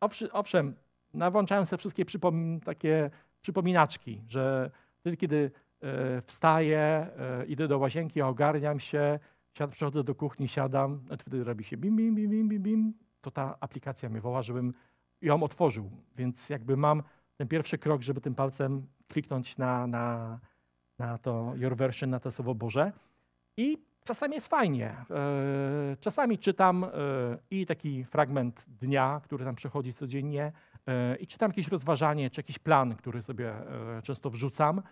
E, 0.00 0.30
owszem, 0.32 0.74
nawłączałem 1.14 1.66
sobie 1.66 1.78
wszystkie 1.78 2.04
przypom 2.04 2.60
takie 2.60 3.10
przypominaczki, 3.40 4.22
że 4.28 4.70
wtedy, 5.00 5.16
kiedy 5.16 5.50
E, 5.82 6.22
wstaję, 6.22 7.10
idę 7.48 7.68
do 7.68 7.78
łazienki, 7.78 8.22
ogarniam 8.22 8.80
się, 8.80 9.18
siad, 9.52 9.70
przychodzę 9.70 10.04
do 10.04 10.14
kuchni, 10.14 10.48
siadam, 10.48 11.00
wtedy 11.18 11.44
robi 11.44 11.64
się 11.64 11.76
bim, 11.76 11.96
bim, 11.96 12.14
bim, 12.14 12.30
bim, 12.30 12.48
bim, 12.48 12.62
bim, 12.62 12.94
to 13.20 13.30
ta 13.30 13.56
aplikacja 13.60 14.08
mnie 14.08 14.20
woła, 14.20 14.42
żebym 14.42 14.74
ją 15.22 15.42
otworzył. 15.42 15.90
Więc 16.16 16.50
jakby 16.50 16.76
mam 16.76 17.02
ten 17.36 17.48
pierwszy 17.48 17.78
krok, 17.78 18.02
żeby 18.02 18.20
tym 18.20 18.34
palcem 18.34 18.86
kliknąć 19.08 19.58
na, 19.58 19.86
na, 19.86 20.38
na 20.98 21.18
to 21.18 21.52
Your 21.56 21.76
Version, 21.76 22.10
na 22.10 22.20
to 22.20 22.30
Słowo 22.30 22.54
Boże. 22.54 22.92
I 23.56 23.78
czasami 24.04 24.34
jest 24.34 24.48
fajnie. 24.48 24.96
E, 25.10 25.96
czasami 26.00 26.38
czytam 26.38 26.86
i 27.50 27.66
taki 27.66 28.04
fragment 28.04 28.66
dnia, 28.68 29.20
który 29.24 29.44
tam 29.44 29.54
przychodzi 29.54 29.92
codziennie, 29.92 30.52
i 31.20 31.26
czytam 31.26 31.50
jakieś 31.50 31.68
rozważanie, 31.68 32.30
czy 32.30 32.38
jakiś 32.38 32.58
plan, 32.58 32.96
który 32.96 33.22
sobie 33.22 33.54
często 34.02 34.30
wrzucam. 34.30 34.82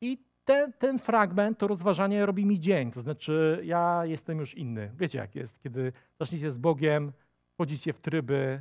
I 0.00 0.18
ten, 0.44 0.72
ten 0.72 0.98
fragment, 0.98 1.58
to 1.58 1.66
rozważanie 1.66 2.26
robi 2.26 2.46
mi 2.46 2.60
dzień. 2.60 2.90
To 2.90 3.00
znaczy, 3.00 3.60
ja 3.64 4.02
jestem 4.04 4.38
już 4.38 4.54
inny. 4.54 4.90
Wiecie, 4.96 5.18
jak 5.18 5.34
jest, 5.34 5.62
kiedy 5.62 5.92
zaczniecie 6.20 6.50
z 6.50 6.58
Bogiem, 6.58 7.12
wchodzicie 7.54 7.92
w 7.92 8.00
tryby 8.00 8.60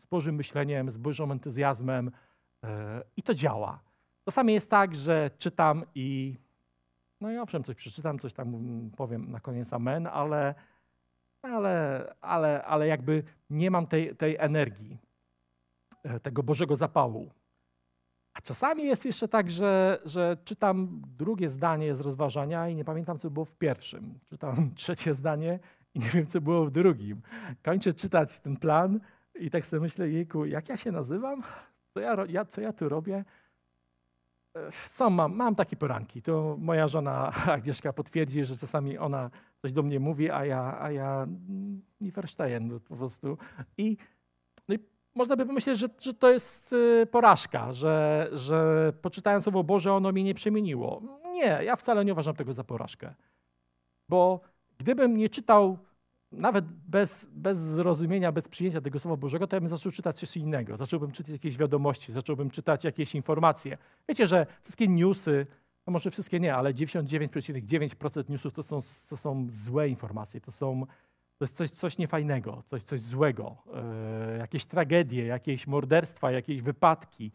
z 0.00 0.06
Bożym 0.06 0.34
myśleniem, 0.34 0.90
z 0.90 0.98
Bożym 0.98 1.32
entuzjazmem 1.32 2.10
i 3.16 3.22
to 3.22 3.34
działa. 3.34 3.80
Czasami 4.24 4.52
jest 4.52 4.70
tak, 4.70 4.94
że 4.94 5.30
czytam 5.38 5.84
i 5.94 6.36
no 7.22 7.32
i 7.32 7.38
owszem, 7.38 7.64
coś 7.64 7.76
przeczytam, 7.76 8.18
coś 8.18 8.32
tam 8.32 8.90
powiem 8.96 9.30
na 9.30 9.40
koniec 9.40 9.72
amen, 9.72 10.06
ale, 10.06 10.54
ale, 11.42 12.06
ale, 12.20 12.64
ale 12.64 12.86
jakby 12.86 13.22
nie 13.50 13.70
mam 13.70 13.86
tej, 13.86 14.16
tej 14.16 14.36
energii, 14.38 14.98
e, 16.02 16.20
tego 16.20 16.42
Bożego 16.42 16.76
zapału. 16.76 17.30
A 18.34 18.40
czasami 18.40 18.84
jest 18.84 19.04
jeszcze 19.04 19.28
tak, 19.28 19.50
że, 19.50 19.98
że 20.04 20.36
czytam 20.44 21.02
drugie 21.18 21.48
zdanie 21.48 21.94
z 21.94 22.00
rozważania 22.00 22.68
i 22.68 22.74
nie 22.74 22.84
pamiętam, 22.84 23.18
co 23.18 23.30
było 23.30 23.44
w 23.44 23.56
pierwszym. 23.56 24.18
Czytam 24.30 24.70
trzecie 24.74 25.14
zdanie 25.14 25.58
i 25.94 25.98
nie 25.98 26.08
wiem, 26.08 26.26
co 26.26 26.40
było 26.40 26.64
w 26.64 26.70
drugim. 26.70 27.22
Kończę 27.62 27.94
czytać 27.94 28.40
ten 28.40 28.56
plan 28.56 29.00
i 29.34 29.50
tak 29.50 29.66
sobie 29.66 29.80
myślę, 29.80 30.08
jejku, 30.08 30.44
jak 30.44 30.68
ja 30.68 30.76
się 30.76 30.92
nazywam? 30.92 31.42
Co 31.94 32.00
ja, 32.00 32.16
ja, 32.28 32.44
co 32.44 32.60
ja 32.60 32.72
tu 32.72 32.88
robię? 32.88 33.24
Co 34.92 35.10
mam? 35.10 35.36
Mam 35.36 35.54
takie 35.54 35.76
poranki. 35.76 36.22
To 36.22 36.56
moja 36.58 36.88
żona 36.88 37.32
Agnieszka 37.56 37.92
potwierdzi, 37.92 38.44
że 38.44 38.56
czasami 38.56 38.98
ona 38.98 39.30
coś 39.62 39.72
do 39.72 39.82
mnie 39.82 40.00
mówi, 40.00 40.30
a 40.30 40.44
ja, 40.44 40.80
a 40.80 40.90
ja 40.90 41.26
nie 42.00 42.12
verstehen 42.12 42.80
po 42.80 42.96
prostu. 42.96 43.38
I 43.78 43.96
można 45.14 45.36
by 45.36 45.46
pomyśleć, 45.46 45.78
że, 45.78 45.88
że 45.98 46.14
to 46.14 46.30
jest 46.30 46.72
y, 46.72 47.06
porażka, 47.10 47.72
że, 47.72 48.28
że 48.32 48.92
poczytając 49.02 49.44
Słowo 49.44 49.64
Boże 49.64 49.92
ono 49.92 50.12
mnie 50.12 50.24
nie 50.24 50.34
przemieniło. 50.34 51.02
Nie, 51.32 51.60
ja 51.64 51.76
wcale 51.76 52.04
nie 52.04 52.12
uważam 52.12 52.34
tego 52.34 52.52
za 52.52 52.64
porażkę. 52.64 53.14
Bo 54.08 54.40
gdybym 54.78 55.16
nie 55.16 55.28
czytał 55.28 55.78
nawet 56.32 56.64
bez, 56.64 57.26
bez 57.32 57.58
zrozumienia, 57.58 58.32
bez 58.32 58.48
przyjęcia 58.48 58.80
tego 58.80 58.98
Słowa 58.98 59.16
Bożego, 59.16 59.46
to 59.46 59.56
ja 59.56 59.60
bym 59.60 59.68
zaczął 59.68 59.92
czytać 59.92 60.18
coś 60.18 60.36
innego. 60.36 60.76
Zacząłbym 60.76 61.12
czytać 61.12 61.32
jakieś 61.32 61.56
wiadomości, 61.56 62.12
zacząłbym 62.12 62.50
czytać 62.50 62.84
jakieś 62.84 63.14
informacje. 63.14 63.78
Wiecie, 64.08 64.26
że 64.26 64.46
wszystkie 64.62 64.88
newsy, 64.88 65.46
no 65.86 65.92
może 65.92 66.10
wszystkie 66.10 66.40
nie, 66.40 66.54
ale 66.54 66.74
99,9% 66.74 68.30
newsów 68.30 68.52
to 68.52 68.62
są, 68.62 68.78
to 69.08 69.16
są 69.16 69.46
złe 69.50 69.88
informacje, 69.88 70.40
to 70.40 70.52
są 70.52 70.86
to 71.42 71.44
jest 71.44 71.56
coś, 71.56 71.70
coś 71.70 71.98
niefajnego, 71.98 72.62
coś, 72.66 72.82
coś 72.82 73.00
złego, 73.00 73.56
e, 73.74 74.38
jakieś 74.38 74.64
tragedie, 74.64 75.26
jakieś 75.26 75.66
morderstwa, 75.66 76.30
jakieś 76.30 76.62
wypadki. 76.62 77.32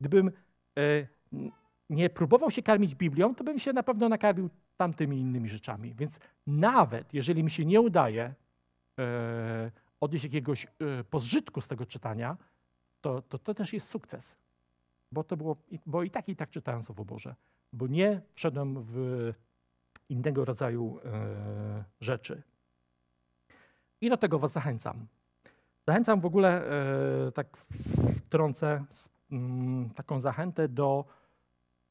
Gdybym 0.00 0.30
e, 0.78 1.06
nie 1.90 2.10
próbował 2.10 2.50
się 2.50 2.62
karmić 2.62 2.94
Biblią, 2.94 3.34
to 3.34 3.44
bym 3.44 3.58
się 3.58 3.72
na 3.72 3.82
pewno 3.82 4.08
nakarmił 4.08 4.50
tamtymi 4.76 5.18
innymi 5.18 5.48
rzeczami. 5.48 5.94
Więc 5.94 6.18
nawet 6.46 7.14
jeżeli 7.14 7.44
mi 7.44 7.50
się 7.50 7.64
nie 7.64 7.80
udaje 7.80 8.34
e, 8.98 9.70
odnieść 10.00 10.24
jakiegoś 10.24 10.64
e, 10.64 11.04
pożytku 11.04 11.60
z 11.60 11.68
tego 11.68 11.86
czytania, 11.86 12.36
to, 13.00 13.22
to, 13.22 13.38
to 13.38 13.54
też 13.54 13.72
jest 13.72 13.88
sukces. 13.88 14.36
Bo, 15.12 15.24
to 15.24 15.36
było, 15.36 15.56
bo 15.86 16.02
i 16.02 16.10
tak 16.10 16.28
i 16.28 16.36
tak 16.36 16.50
czytałem 16.50 16.82
Słowo 16.82 17.04
Boże. 17.04 17.34
Bo 17.72 17.86
nie 17.86 18.20
wszedłem 18.34 18.82
w 18.82 19.32
innego 20.08 20.44
rodzaju 20.44 21.00
e, 21.04 21.84
rzeczy. 22.00 22.42
I 24.00 24.10
do 24.10 24.16
tego 24.16 24.38
Was 24.38 24.52
zachęcam. 24.52 25.06
Zachęcam 25.86 26.20
w 26.20 26.26
ogóle, 26.26 26.70
e, 27.28 27.32
tak 27.32 27.56
wtrącę 28.16 28.84
mm, 29.30 29.90
taką 29.90 30.20
zachętę 30.20 30.68
do 30.68 31.04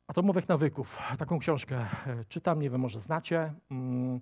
atomowych 0.07 0.49
nawyków. 0.49 0.99
Taką 1.17 1.39
książkę 1.39 1.75
e, 1.75 2.25
czytam, 2.29 2.61
nie 2.61 2.69
wiem, 2.69 2.81
może 2.81 2.99
znacie. 2.99 3.53
Mm, 3.71 4.21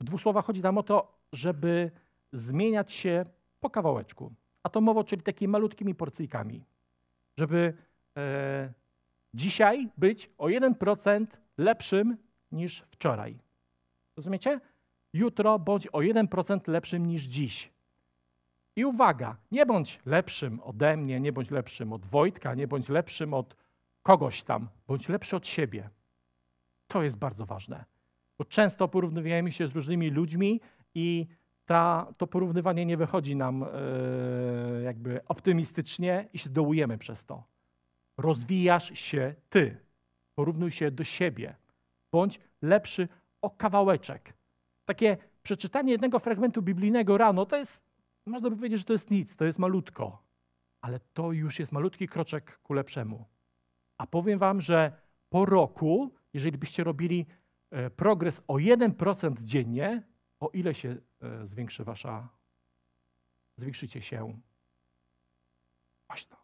w 0.00 0.04
dwóch 0.04 0.20
słowach 0.20 0.44
chodzi 0.44 0.62
nam 0.62 0.78
o 0.78 0.82
to, 0.82 1.18
żeby 1.32 1.90
zmieniać 2.32 2.92
się 2.92 3.24
po 3.60 3.70
kawałeczku. 3.70 4.32
Atomowo, 4.62 5.04
czyli 5.04 5.22
takimi 5.22 5.52
malutkimi 5.52 5.94
porcyjkami. 5.94 6.64
Żeby 7.36 7.74
e, 8.16 8.72
dzisiaj 9.34 9.88
być 9.98 10.30
o 10.38 10.46
1% 10.46 11.26
lepszym 11.58 12.16
niż 12.52 12.84
wczoraj. 12.90 13.38
Rozumiecie? 14.16 14.60
jutro 15.12 15.58
bądź 15.58 15.86
o 15.86 15.98
1% 15.98 16.68
lepszym 16.68 17.06
niż 17.06 17.22
dziś. 17.22 17.72
I 18.76 18.84
uwaga, 18.84 19.36
nie 19.50 19.66
bądź 19.66 19.98
lepszym 20.06 20.60
ode 20.60 20.96
mnie, 20.96 21.20
nie 21.20 21.32
bądź 21.32 21.50
lepszym 21.50 21.92
od 21.92 22.06
Wojtka, 22.06 22.54
nie 22.54 22.68
bądź 22.68 22.88
lepszym 22.88 23.34
od 23.34 23.56
kogoś 24.02 24.42
tam, 24.42 24.68
bądź 24.86 25.08
lepszy 25.08 25.36
od 25.36 25.46
siebie. 25.46 25.90
to 26.86 27.02
jest 27.02 27.18
bardzo 27.18 27.46
ważne. 27.46 27.84
Bo 28.38 28.44
często 28.44 28.88
porównujemy 28.88 29.52
się 29.52 29.68
z 29.68 29.72
różnymi 29.72 30.10
ludźmi 30.10 30.60
i 30.94 31.26
ta, 31.64 32.12
to 32.18 32.26
porównywanie 32.26 32.86
nie 32.86 32.96
wychodzi 32.96 33.36
nam 33.36 33.60
yy, 33.60 34.82
jakby 34.82 35.24
optymistycznie 35.24 36.28
i 36.32 36.38
się 36.38 36.50
dołujemy 36.50 36.98
przez 36.98 37.24
to. 37.24 37.44
Rozwijasz 38.18 38.98
się 38.98 39.34
ty. 39.48 39.76
Porównuj 40.34 40.70
się 40.70 40.90
do 40.90 41.04
siebie. 41.04 41.56
Bądź 42.12 42.40
lepszy 42.62 43.08
o 43.42 43.50
kawałeczek. 43.50 44.34
Takie 44.84 45.16
przeczytanie 45.42 45.92
jednego 45.92 46.18
fragmentu 46.18 46.62
biblijnego 46.62 47.18
rano 47.18 47.46
to 47.46 47.56
jest, 47.56 47.82
można 48.26 48.50
by 48.50 48.56
powiedzieć, 48.56 48.78
że 48.78 48.84
to 48.84 48.92
jest 48.92 49.10
nic, 49.10 49.36
to 49.36 49.44
jest 49.44 49.58
malutko. 49.58 50.22
Ale 50.80 51.00
to 51.12 51.32
już 51.32 51.58
jest 51.58 51.72
malutki 51.72 52.08
kroczek 52.08 52.60
ku 52.62 52.72
lepszemu. 52.72 53.24
A 54.00 54.06
powiem 54.06 54.38
wam, 54.38 54.60
że 54.60 54.92
po 55.28 55.44
roku, 55.44 56.14
jeżeli 56.34 56.58
byście 56.58 56.84
robili 56.84 57.26
e, 57.70 57.90
progres 57.90 58.42
o 58.48 58.54
1% 58.54 59.42
dziennie, 59.42 60.02
o 60.40 60.48
ile 60.48 60.74
się 60.74 60.96
e, 61.20 61.46
zwiększy 61.46 61.84
wasza, 61.84 62.28
zwiększycie 63.56 64.02
się 64.02 64.40
głośno. 66.08 66.36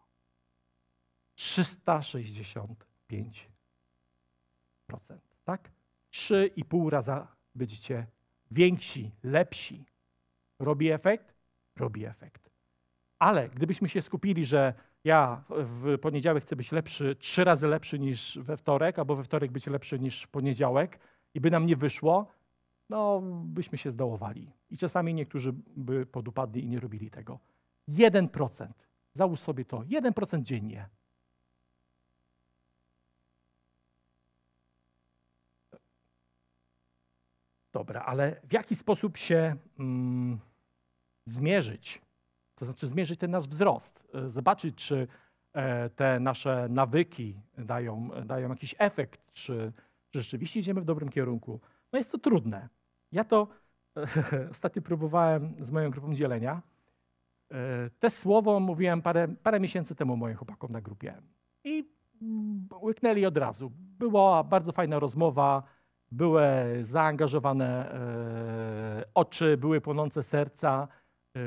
365%. 1.38 3.46
Tak? 5.44 5.70
3,5 6.12 6.88
raza 6.88 7.36
będziecie 7.54 8.06
więksi, 8.50 9.12
lepsi. 9.22 9.86
Robi 10.58 10.90
efekt? 10.90 11.34
Robi 11.76 12.04
efekt. 12.04 12.50
Ale 13.18 13.48
gdybyśmy 13.48 13.88
się 13.88 14.02
skupili, 14.02 14.44
że 14.44 14.75
ja 15.06 15.44
w 15.48 15.98
poniedziałek 15.98 16.42
chcę 16.42 16.56
być 16.56 16.72
lepszy, 16.72 17.16
trzy 17.16 17.44
razy 17.44 17.66
lepszy 17.66 17.98
niż 17.98 18.38
we 18.38 18.56
wtorek, 18.56 18.98
albo 18.98 19.16
we 19.16 19.25
wtorek 19.25 19.52
być 19.52 19.66
lepszy 19.66 19.98
niż 19.98 20.22
w 20.22 20.28
poniedziałek 20.28 20.98
i 21.34 21.40
by 21.40 21.50
nam 21.50 21.66
nie 21.66 21.76
wyszło, 21.76 22.26
no 22.88 23.20
byśmy 23.44 23.78
się 23.78 23.90
zdołowali. 23.90 24.52
I 24.70 24.76
czasami 24.76 25.14
niektórzy 25.14 25.52
by 25.76 26.06
podupadli 26.06 26.64
i 26.64 26.68
nie 26.68 26.80
robili 26.80 27.10
tego. 27.10 27.38
1%. 27.88 28.68
Załóż 29.12 29.40
sobie 29.40 29.64
to. 29.64 29.78
1% 29.78 30.42
dziennie. 30.42 30.88
Dobra, 37.72 38.02
ale 38.02 38.40
w 38.44 38.52
jaki 38.52 38.75
sposób 38.75 39.16
się 39.16 39.56
mm, 39.78 40.38
zmierzyć? 41.26 42.05
To 42.56 42.64
znaczy 42.64 42.86
zmierzyć 42.86 43.20
ten 43.20 43.30
nasz 43.30 43.48
wzrost, 43.48 44.02
e, 44.14 44.28
zobaczyć, 44.28 44.75
czy 44.75 45.08
e, 45.52 45.90
te 45.90 46.20
nasze 46.20 46.66
nawyki 46.70 47.40
dają, 47.58 48.10
dają 48.25 48.48
jakiś 48.48 48.75
efekt, 48.78 49.32
czy, 49.32 49.72
czy 50.10 50.20
rzeczywiście 50.20 50.60
idziemy 50.60 50.80
w 50.80 50.84
dobrym 50.84 51.08
kierunku. 51.08 51.60
No 51.92 51.98
jest 51.98 52.12
to 52.12 52.18
trudne. 52.18 52.68
Ja 53.12 53.25
to 53.25 53.48
ostatnio 54.50 54.82
próbowałem 54.82 55.54
z 55.60 55.70
moją 55.70 55.90
grupą 55.90 56.14
dzielenia. 56.14 56.62
E, 57.50 57.90
te 57.98 58.10
słowo 58.10 58.60
mówiłem 58.60 59.02
parę, 59.02 59.28
parę 59.42 59.60
miesięcy 59.60 59.94
temu 59.94 60.16
moim 60.16 60.36
chłopakom 60.36 60.72
na 60.72 60.80
grupie 60.80 61.14
i 61.64 61.96
łyknęli 62.82 63.26
od 63.26 63.36
razu. 63.36 63.72
Była 63.98 64.44
bardzo 64.44 64.72
fajna 64.72 64.98
rozmowa, 64.98 65.62
były 66.12 66.44
zaangażowane 66.82 67.98
oczy, 69.14 69.56
były 69.56 69.80
płonące 69.80 70.22
serca. 70.22 70.88
E, 71.36 71.40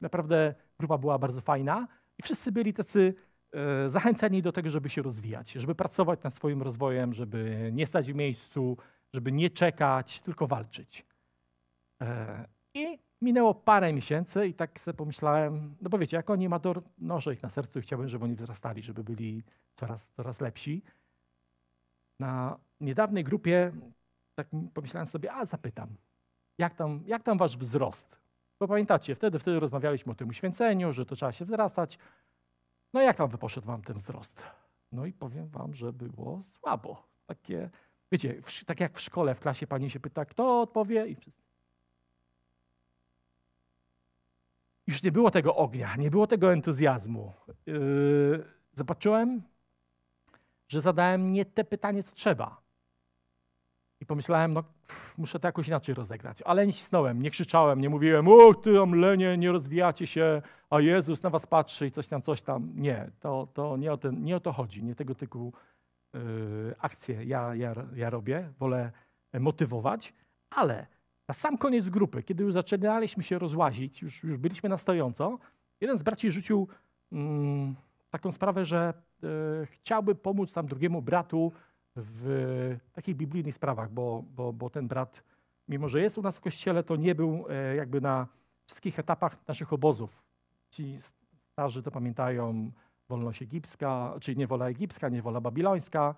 naprawdę 0.00 0.54
grupa 0.78 0.98
była 0.98 1.18
bardzo 1.18 1.40
fajna 1.40 1.88
i 2.18 2.22
wszyscy 2.22 2.52
byli 2.52 2.72
tacy 2.72 3.14
e, 3.52 3.88
zachęceni 3.88 4.42
do 4.42 4.52
tego, 4.52 4.70
żeby 4.70 4.90
się 4.90 5.02
rozwijać, 5.02 5.52
żeby 5.52 5.74
pracować 5.74 6.22
nad 6.22 6.34
swoim 6.34 6.62
rozwojem, 6.62 7.14
żeby 7.14 7.70
nie 7.72 7.86
stać 7.86 8.12
w 8.12 8.14
miejscu, 8.14 8.76
żeby 9.14 9.32
nie 9.32 9.50
czekać, 9.50 10.22
tylko 10.22 10.46
walczyć. 10.46 11.06
E, 12.02 12.48
I 12.74 12.98
minęło 13.22 13.54
parę 13.54 13.92
miesięcy 13.92 14.46
i 14.46 14.54
tak 14.54 14.80
sobie 14.80 14.96
pomyślałem, 14.96 15.76
no 15.80 15.90
bo 15.90 15.98
wiecie, 15.98 16.16
jako 16.16 16.32
animator 16.32 16.82
noszę 16.98 17.34
ich 17.34 17.42
na 17.42 17.48
sercu 17.48 17.78
i 17.78 17.82
chciałbym, 17.82 18.08
żeby 18.08 18.24
oni 18.24 18.34
wzrastali, 18.34 18.82
żeby 18.82 19.04
byli 19.04 19.42
coraz, 19.74 20.08
coraz 20.08 20.40
lepsi. 20.40 20.82
Na 22.20 22.58
niedawnej 22.80 23.24
grupie 23.24 23.72
tak 24.34 24.48
pomyślałem 24.74 25.06
sobie, 25.06 25.32
a 25.32 25.46
zapytam, 25.46 25.96
jak 26.58 26.74
tam, 26.74 27.02
jak 27.06 27.22
tam 27.22 27.38
wasz 27.38 27.56
wzrost? 27.56 28.19
Bo 28.60 28.68
pamiętacie, 28.68 29.14
wtedy, 29.14 29.38
wtedy 29.38 29.60
rozmawialiśmy 29.60 30.12
o 30.12 30.14
tym 30.14 30.28
uświęceniu, 30.28 30.92
że 30.92 31.06
to 31.06 31.16
trzeba 31.16 31.32
się 31.32 31.44
wzrastać. 31.44 31.98
No 32.92 33.02
jak 33.02 33.16
tam 33.16 33.28
wyposzedł 33.28 33.66
wam 33.66 33.82
ten 33.82 33.96
wzrost? 33.96 34.42
No 34.92 35.06
i 35.06 35.12
powiem 35.12 35.48
wam, 35.48 35.74
że 35.74 35.92
było 35.92 36.42
słabo. 36.42 37.08
Takie, 37.26 37.70
wiecie, 38.12 38.42
w, 38.42 38.64
tak 38.64 38.80
jak 38.80 38.96
w 38.96 39.00
szkole, 39.00 39.34
w 39.34 39.40
klasie 39.40 39.66
pani 39.66 39.90
się 39.90 40.00
pyta, 40.00 40.24
kto 40.24 40.60
odpowie 40.60 41.06
i 41.06 41.14
wszyscy. 41.14 41.42
Już 44.86 45.02
nie 45.02 45.12
było 45.12 45.30
tego 45.30 45.56
ognia, 45.56 45.96
nie 45.96 46.10
było 46.10 46.26
tego 46.26 46.52
entuzjazmu. 46.52 47.32
Yy, 47.66 48.44
zobaczyłem, 48.72 49.42
że 50.68 50.80
zadałem 50.80 51.32
nie 51.32 51.44
te 51.44 51.64
pytanie, 51.64 52.02
co 52.02 52.14
trzeba. 52.14 52.60
Pomyślałem, 54.10 54.52
no 54.52 54.62
pff, 54.62 55.18
muszę 55.18 55.40
to 55.40 55.48
jakoś 55.48 55.68
inaczej 55.68 55.94
rozegrać. 55.94 56.42
Ale 56.42 56.66
nie 56.66 56.72
cisnąłem, 56.72 57.22
nie 57.22 57.30
krzyczałem, 57.30 57.80
nie 57.80 57.90
mówiłem, 57.90 58.28
o 58.28 58.54
ty 58.54 58.74
tam 58.74 58.94
lenie, 58.94 59.38
nie 59.38 59.52
rozwijacie 59.52 60.06
się, 60.06 60.42
a 60.70 60.80
Jezus 60.80 61.22
na 61.22 61.30
was 61.30 61.46
patrzy 61.46 61.86
i 61.86 61.90
coś 61.90 62.08
tam, 62.08 62.22
coś 62.22 62.42
tam. 62.42 62.72
Nie, 62.74 63.10
to, 63.20 63.48
to 63.54 63.76
nie, 63.76 63.92
o 63.92 63.96
ten, 63.96 64.24
nie 64.24 64.36
o 64.36 64.40
to 64.40 64.52
chodzi, 64.52 64.84
nie 64.84 64.94
tego 64.94 65.14
typu 65.14 65.52
yy, 66.14 66.20
akcje 66.78 67.24
ja, 67.24 67.54
ja, 67.54 67.74
ja 67.94 68.10
robię, 68.10 68.52
wolę 68.58 68.92
motywować, 69.40 70.14
ale 70.50 70.86
na 71.28 71.34
sam 71.34 71.58
koniec 71.58 71.88
grupy, 71.88 72.22
kiedy 72.22 72.44
już 72.44 72.52
zaczynaliśmy 72.52 73.22
się 73.22 73.38
rozłazić, 73.38 74.02
już, 74.02 74.24
już 74.24 74.36
byliśmy 74.36 74.68
na 74.68 74.78
stojąco, 74.78 75.38
jeden 75.80 75.98
z 75.98 76.02
braci 76.02 76.32
rzucił 76.32 76.68
mm, 77.12 77.76
taką 78.10 78.32
sprawę, 78.32 78.64
że 78.64 78.94
e, 79.22 79.26
chciałby 79.66 80.14
pomóc 80.14 80.52
tam 80.52 80.66
drugiemu 80.66 81.02
bratu 81.02 81.52
w 81.96 82.76
takich 82.92 83.16
biblijnych 83.16 83.54
sprawach, 83.54 83.90
bo, 83.90 84.24
bo, 84.36 84.52
bo 84.52 84.70
ten 84.70 84.88
brat, 84.88 85.24
mimo 85.68 85.88
że 85.88 86.00
jest 86.00 86.18
u 86.18 86.22
nas 86.22 86.38
w 86.38 86.40
kościele, 86.40 86.82
to 86.82 86.96
nie 86.96 87.14
był 87.14 87.44
e, 87.48 87.76
jakby 87.76 88.00
na 88.00 88.26
wszystkich 88.66 88.98
etapach 88.98 89.48
naszych 89.48 89.72
obozów. 89.72 90.22
Ci 90.70 90.98
starzy 91.52 91.82
to 91.82 91.90
pamiętają, 91.90 92.70
wolność 93.08 93.42
egipska, 93.42 94.14
czyli 94.20 94.36
niewola 94.36 94.68
egipska, 94.68 95.08
niewola 95.08 95.40
babilońska, 95.40 96.14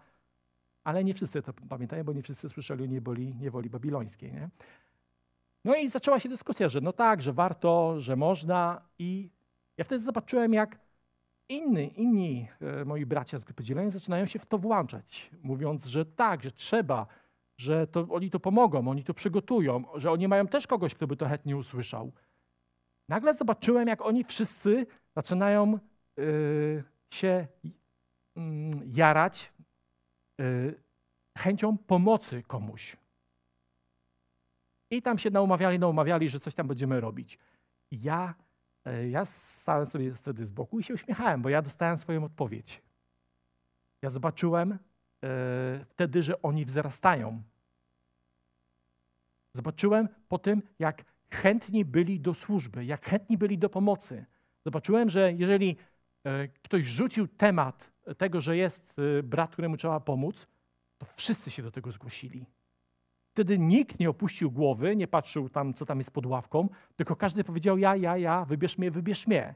ale 0.84 1.04
nie 1.04 1.14
wszyscy 1.14 1.42
to 1.42 1.52
pamiętają, 1.52 2.04
bo 2.04 2.12
nie 2.12 2.22
wszyscy 2.22 2.48
słyszeli 2.48 2.84
o 2.84 2.86
niewoli, 2.86 3.34
niewoli 3.34 3.70
babilońskiej. 3.70 4.32
Nie? 4.32 4.48
No 5.64 5.76
i 5.76 5.88
zaczęła 5.88 6.20
się 6.20 6.28
dyskusja, 6.28 6.68
że 6.68 6.80
no 6.80 6.92
tak, 6.92 7.22
że 7.22 7.32
warto, 7.32 8.00
że 8.00 8.16
można 8.16 8.82
i 8.98 9.30
ja 9.76 9.84
wtedy 9.84 10.04
zobaczyłem, 10.04 10.52
jak 10.52 10.78
inni, 11.48 12.00
inni 12.00 12.48
e, 12.60 12.84
moi 12.84 13.06
bracia 13.06 13.38
z 13.38 13.44
grupy 13.44 13.64
dzielenia 13.64 13.90
zaczynają 13.90 14.26
się 14.26 14.38
w 14.38 14.46
to 14.46 14.58
włączać, 14.58 15.30
mówiąc, 15.42 15.86
że 15.86 16.06
tak, 16.06 16.42
że 16.42 16.50
trzeba, 16.50 17.06
że 17.56 17.86
to, 17.86 18.06
oni 18.10 18.30
to 18.30 18.40
pomogą, 18.40 18.88
oni 18.88 19.04
to 19.04 19.14
przygotują, 19.14 19.84
że 19.94 20.10
oni 20.10 20.28
mają 20.28 20.46
też 20.46 20.66
kogoś, 20.66 20.94
kto 20.94 21.06
by 21.06 21.16
to 21.16 21.26
chętnie 21.26 21.56
usłyszał. 21.56 22.12
Nagle 23.08 23.34
zobaczyłem, 23.34 23.88
jak 23.88 24.02
oni 24.02 24.24
wszyscy 24.24 24.86
zaczynają 25.16 25.78
y, 26.18 26.84
się 27.10 27.46
y, 28.36 28.40
jarać 28.86 29.52
y, 30.40 30.82
chęcią 31.38 31.78
pomocy 31.78 32.42
komuś. 32.42 32.96
I 34.90 35.02
tam 35.02 35.18
się 35.18 35.30
naumawiali, 35.30 35.78
naumawiali, 35.78 36.28
że 36.28 36.40
coś 36.40 36.54
tam 36.54 36.68
będziemy 36.68 37.00
robić. 37.00 37.38
Ja, 37.90 38.34
ja 39.10 39.24
stałem 39.24 39.86
sobie 39.86 40.14
wtedy 40.14 40.46
z 40.46 40.50
boku 40.50 40.78
i 40.78 40.82
się 40.82 40.94
uśmiechałem, 40.94 41.42
bo 41.42 41.48
ja 41.48 41.62
dostałem 41.62 41.98
swoją 41.98 42.24
odpowiedź. 42.24 42.82
Ja 44.02 44.10
zobaczyłem 44.10 44.72
e, 44.72 44.78
wtedy, 45.88 46.22
że 46.22 46.42
oni 46.42 46.64
wzrastają. 46.64 47.42
Zobaczyłem 49.54 50.08
po 50.28 50.38
tym, 50.38 50.62
jak 50.78 51.04
chętni 51.30 51.84
byli 51.84 52.20
do 52.20 52.34
służby, 52.34 52.84
jak 52.84 53.06
chętni 53.06 53.38
byli 53.38 53.58
do 53.58 53.68
pomocy. 53.68 54.26
Zobaczyłem, 54.64 55.10
że 55.10 55.32
jeżeli 55.32 55.76
e, 56.24 56.48
ktoś 56.48 56.84
rzucił 56.84 57.28
temat 57.28 57.92
tego, 58.18 58.40
że 58.40 58.56
jest 58.56 58.94
brat, 59.22 59.52
któremu 59.52 59.76
trzeba 59.76 60.00
pomóc, 60.00 60.46
to 60.98 61.06
wszyscy 61.16 61.50
się 61.50 61.62
do 61.62 61.70
tego 61.70 61.92
zgłosili. 61.92 62.46
Wtedy 63.32 63.58
nikt 63.58 64.00
nie 64.00 64.10
opuścił 64.10 64.50
głowy, 64.50 64.96
nie 64.96 65.08
patrzył 65.08 65.48
tam, 65.48 65.74
co 65.74 65.86
tam 65.86 65.98
jest 65.98 66.10
pod 66.10 66.26
ławką, 66.26 66.68
tylko 66.96 67.16
każdy 67.16 67.44
powiedział 67.44 67.78
ja, 67.78 67.96
ja, 67.96 68.16
ja, 68.16 68.44
wybierz 68.44 68.78
mnie, 68.78 68.90
wybierz 68.90 69.26
mnie. 69.26 69.54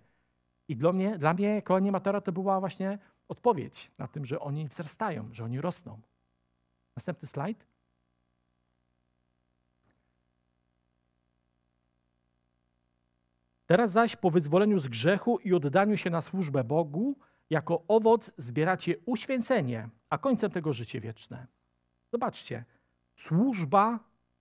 I 0.69 0.77
dla 0.77 0.93
mnie, 0.93 1.19
dla 1.19 1.35
mnie 1.35 1.49
jako 1.49 1.77
animatora 1.77 2.21
to 2.21 2.33
była 2.33 2.61
właśnie 2.61 2.99
odpowiedź 3.29 3.91
na 3.99 4.09
tym, 4.09 4.25
że 4.25 4.41
oni 4.41 4.69
wzrastają, 4.69 5.29
że 5.33 5.45
oni 5.45 5.61
rosną. 5.61 6.01
Następny 6.97 7.29
slajd. 7.29 7.67
Teraz 13.67 13.91
zaś 13.91 14.17
po 14.17 14.31
wyzwoleniu 14.31 14.79
z 14.79 14.89
grzechu 14.89 15.39
i 15.39 15.55
oddaniu 15.55 15.97
się 15.97 16.11
na 16.11 16.21
służbę 16.21 16.65
Bogu, 16.65 17.17
jako 17.51 17.85
owoc 17.89 18.31
zbieracie 18.37 18.95
uświęcenie, 19.07 19.89
a 20.11 20.19
końcem 20.19 20.51
tego 20.51 20.73
życie 20.73 21.01
wieczne. 21.01 21.47
Zobaczcie, 22.13 22.65
służba, 23.17 24.01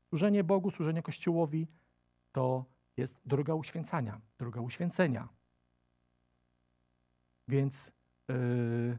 służenie 0.09 0.43
Bogu, 0.43 0.71
służenie 0.71 1.01
Kościołowi 1.01 1.67
to 2.31 2.65
jest 2.97 3.15
droga 3.25 3.53
uświęcania, 3.53 4.21
droga 4.37 4.61
uświęcenia. 4.61 5.27
Więc 7.47 7.91
yy, 8.27 8.97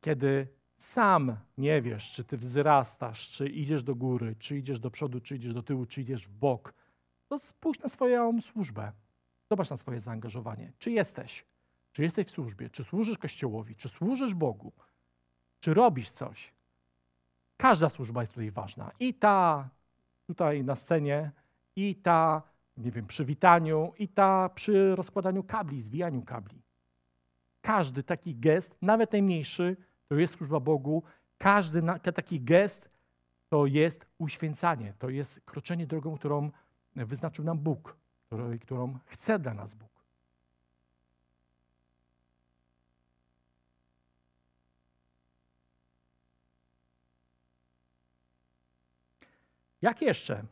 kiedy 0.00 0.48
sam 0.78 1.36
nie 1.58 1.82
wiesz, 1.82 2.12
czy 2.12 2.24
ty 2.24 2.36
wzrastasz, 2.36 3.30
czy 3.30 3.48
idziesz 3.48 3.82
do 3.82 3.94
góry, 3.94 4.36
czy 4.38 4.58
idziesz 4.58 4.80
do 4.80 4.90
przodu, 4.90 5.20
czy 5.20 5.36
idziesz 5.36 5.54
do 5.54 5.62
tyłu, 5.62 5.86
czy 5.86 6.00
idziesz 6.00 6.28
w 6.28 6.32
bok, 6.32 6.74
to 7.28 7.38
spójrz 7.38 7.78
na 7.78 7.88
swoją 7.88 8.40
służbę. 8.40 8.92
Zobacz 9.50 9.70
na 9.70 9.76
swoje 9.76 10.00
zaangażowanie. 10.00 10.72
Czy 10.78 10.90
jesteś? 10.90 11.44
Czy 11.92 12.02
jesteś 12.02 12.26
w 12.26 12.30
służbie? 12.30 12.70
Czy 12.70 12.84
służysz 12.84 13.18
Kościołowi? 13.18 13.76
Czy 13.76 13.88
służysz 13.88 14.34
Bogu? 14.34 14.72
Czy 15.60 15.74
robisz 15.74 16.10
coś? 16.10 16.54
Każda 17.64 17.88
służba 17.88 18.20
jest 18.20 18.32
tutaj 18.32 18.50
ważna. 18.50 18.90
I 19.00 19.14
ta 19.14 19.68
tutaj 20.26 20.64
na 20.64 20.76
scenie, 20.76 21.30
i 21.76 21.94
ta, 21.94 22.42
nie 22.76 22.90
wiem, 22.90 23.06
przy 23.06 23.24
witaniu, 23.24 23.92
i 23.98 24.08
ta 24.08 24.48
przy 24.48 24.96
rozkładaniu 24.96 25.42
kabli, 25.42 25.80
zwijaniu 25.80 26.22
kabli. 26.22 26.62
Każdy 27.62 28.02
taki 28.02 28.36
gest, 28.36 28.76
nawet 28.82 29.12
najmniejszy, 29.12 29.76
to 30.08 30.14
jest 30.14 30.36
służba 30.36 30.60
Bogu. 30.60 31.02
Każdy 31.38 31.82
taki 32.14 32.40
gest 32.40 32.88
to 33.48 33.66
jest 33.66 34.06
uświęcanie, 34.18 34.94
to 34.98 35.08
jest 35.08 35.40
kroczenie 35.40 35.86
drogą, 35.86 36.18
którą 36.18 36.50
wyznaczył 36.96 37.44
nam 37.44 37.58
Bóg, 37.58 37.96
którą 38.60 38.98
chce 39.06 39.38
dla 39.38 39.54
nas 39.54 39.74
Bóg. 39.74 39.93
Jak 49.84 50.02
jeszcze 50.02 50.44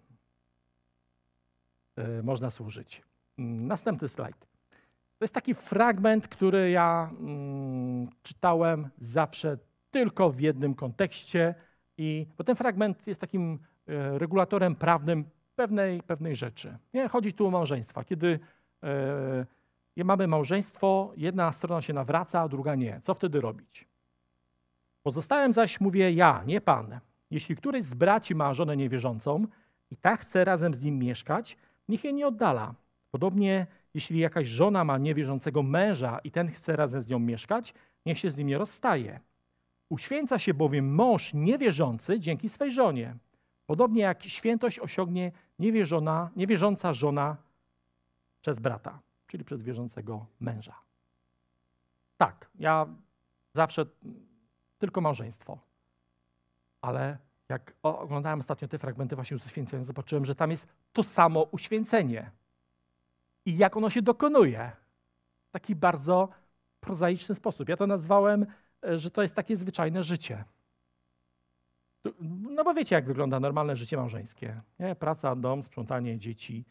y, 1.98 2.22
można 2.22 2.50
służyć? 2.50 3.02
Mm, 3.38 3.66
następny 3.66 4.08
slajd. 4.08 4.36
To 5.18 5.24
jest 5.24 5.34
taki 5.34 5.54
fragment, 5.54 6.28
który 6.28 6.70
ja 6.70 7.10
mm, 7.20 8.08
czytałem 8.22 8.88
zawsze 8.98 9.58
tylko 9.90 10.30
w 10.30 10.40
jednym 10.40 10.74
kontekście, 10.74 11.54
i, 11.98 12.26
bo 12.38 12.44
ten 12.44 12.56
fragment 12.56 13.06
jest 13.06 13.20
takim 13.20 13.58
y, 13.88 14.18
regulatorem 14.18 14.76
prawnym 14.76 15.24
pewnej, 15.56 16.02
pewnej 16.02 16.36
rzeczy. 16.36 16.78
Nie? 16.94 17.08
Chodzi 17.08 17.32
tu 17.32 17.46
o 17.46 17.50
małżeństwa. 17.50 18.04
Kiedy 18.04 18.38
y, 19.96 20.04
mamy 20.04 20.26
małżeństwo, 20.26 21.12
jedna 21.16 21.52
strona 21.52 21.82
się 21.82 21.92
nawraca, 21.92 22.40
a 22.40 22.48
druga 22.48 22.74
nie. 22.74 23.00
Co 23.00 23.14
wtedy 23.14 23.40
robić? 23.40 23.88
Pozostałem 25.02 25.52
zaś, 25.52 25.80
mówię 25.80 26.12
ja, 26.12 26.42
nie 26.46 26.60
pan 26.60 27.00
jeśli 27.32 27.56
któryś 27.56 27.84
z 27.84 27.94
braci 27.94 28.34
ma 28.34 28.54
żonę 28.54 28.76
niewierzącą 28.76 29.46
i 29.90 29.96
tak 29.96 30.20
chce 30.20 30.44
razem 30.44 30.74
z 30.74 30.82
nim 30.82 30.98
mieszkać, 30.98 31.56
niech 31.88 32.04
jej 32.04 32.14
nie 32.14 32.26
oddala. 32.26 32.74
Podobnie, 33.10 33.66
jeśli 33.94 34.18
jakaś 34.18 34.48
żona 34.48 34.84
ma 34.84 34.98
niewierzącego 34.98 35.62
męża 35.62 36.18
i 36.24 36.30
ten 36.30 36.48
chce 36.48 36.76
razem 36.76 37.02
z 37.02 37.08
nią 37.08 37.18
mieszkać, 37.18 37.74
niech 38.06 38.18
się 38.18 38.30
z 38.30 38.36
nim 38.36 38.46
nie 38.46 38.58
rozstaje. 38.58 39.20
Uświęca 39.88 40.38
się 40.38 40.54
bowiem 40.54 40.94
mąż 40.94 41.34
niewierzący 41.34 42.20
dzięki 42.20 42.48
swej 42.48 42.72
żonie. 42.72 43.16
Podobnie 43.66 44.02
jak 44.02 44.22
świętość 44.22 44.78
osiągnie 44.78 45.32
niewierzona, 45.58 46.30
niewierząca 46.36 46.92
żona 46.92 47.36
przez 48.40 48.58
brata, 48.58 48.98
czyli 49.26 49.44
przez 49.44 49.62
wierzącego 49.62 50.26
męża. 50.40 50.74
Tak, 52.16 52.50
ja 52.58 52.86
zawsze 53.52 53.86
tylko 54.78 55.00
małżeństwo 55.00 55.71
ale 56.82 57.18
jak 57.48 57.74
oglądałem 57.82 58.40
ostatnio 58.40 58.68
te 58.68 58.78
fragmenty 58.78 59.16
właśnie 59.16 59.36
uświęcenia, 59.36 59.84
zobaczyłem, 59.84 60.24
że 60.24 60.34
tam 60.34 60.50
jest 60.50 60.66
to 60.92 61.02
samo 61.02 61.42
uświęcenie. 61.42 62.30
I 63.46 63.56
jak 63.56 63.76
ono 63.76 63.90
się 63.90 64.02
dokonuje. 64.02 64.72
W 65.48 65.50
taki 65.50 65.76
bardzo 65.76 66.28
prozaiczny 66.80 67.34
sposób. 67.34 67.68
Ja 67.68 67.76
to 67.76 67.86
nazwałem, 67.86 68.46
e, 68.84 68.98
że 68.98 69.10
to 69.10 69.22
jest 69.22 69.34
takie 69.34 69.56
zwyczajne 69.56 70.04
życie. 70.04 70.44
No 72.50 72.64
bo 72.64 72.74
wiecie, 72.74 72.94
jak 72.94 73.06
wygląda 73.06 73.40
normalne 73.40 73.76
życie 73.76 73.96
małżeńskie. 73.96 74.60
Nie? 74.78 74.94
Praca, 74.94 75.36
dom, 75.36 75.62
sprzątanie, 75.62 76.18
dzieci. 76.18 76.64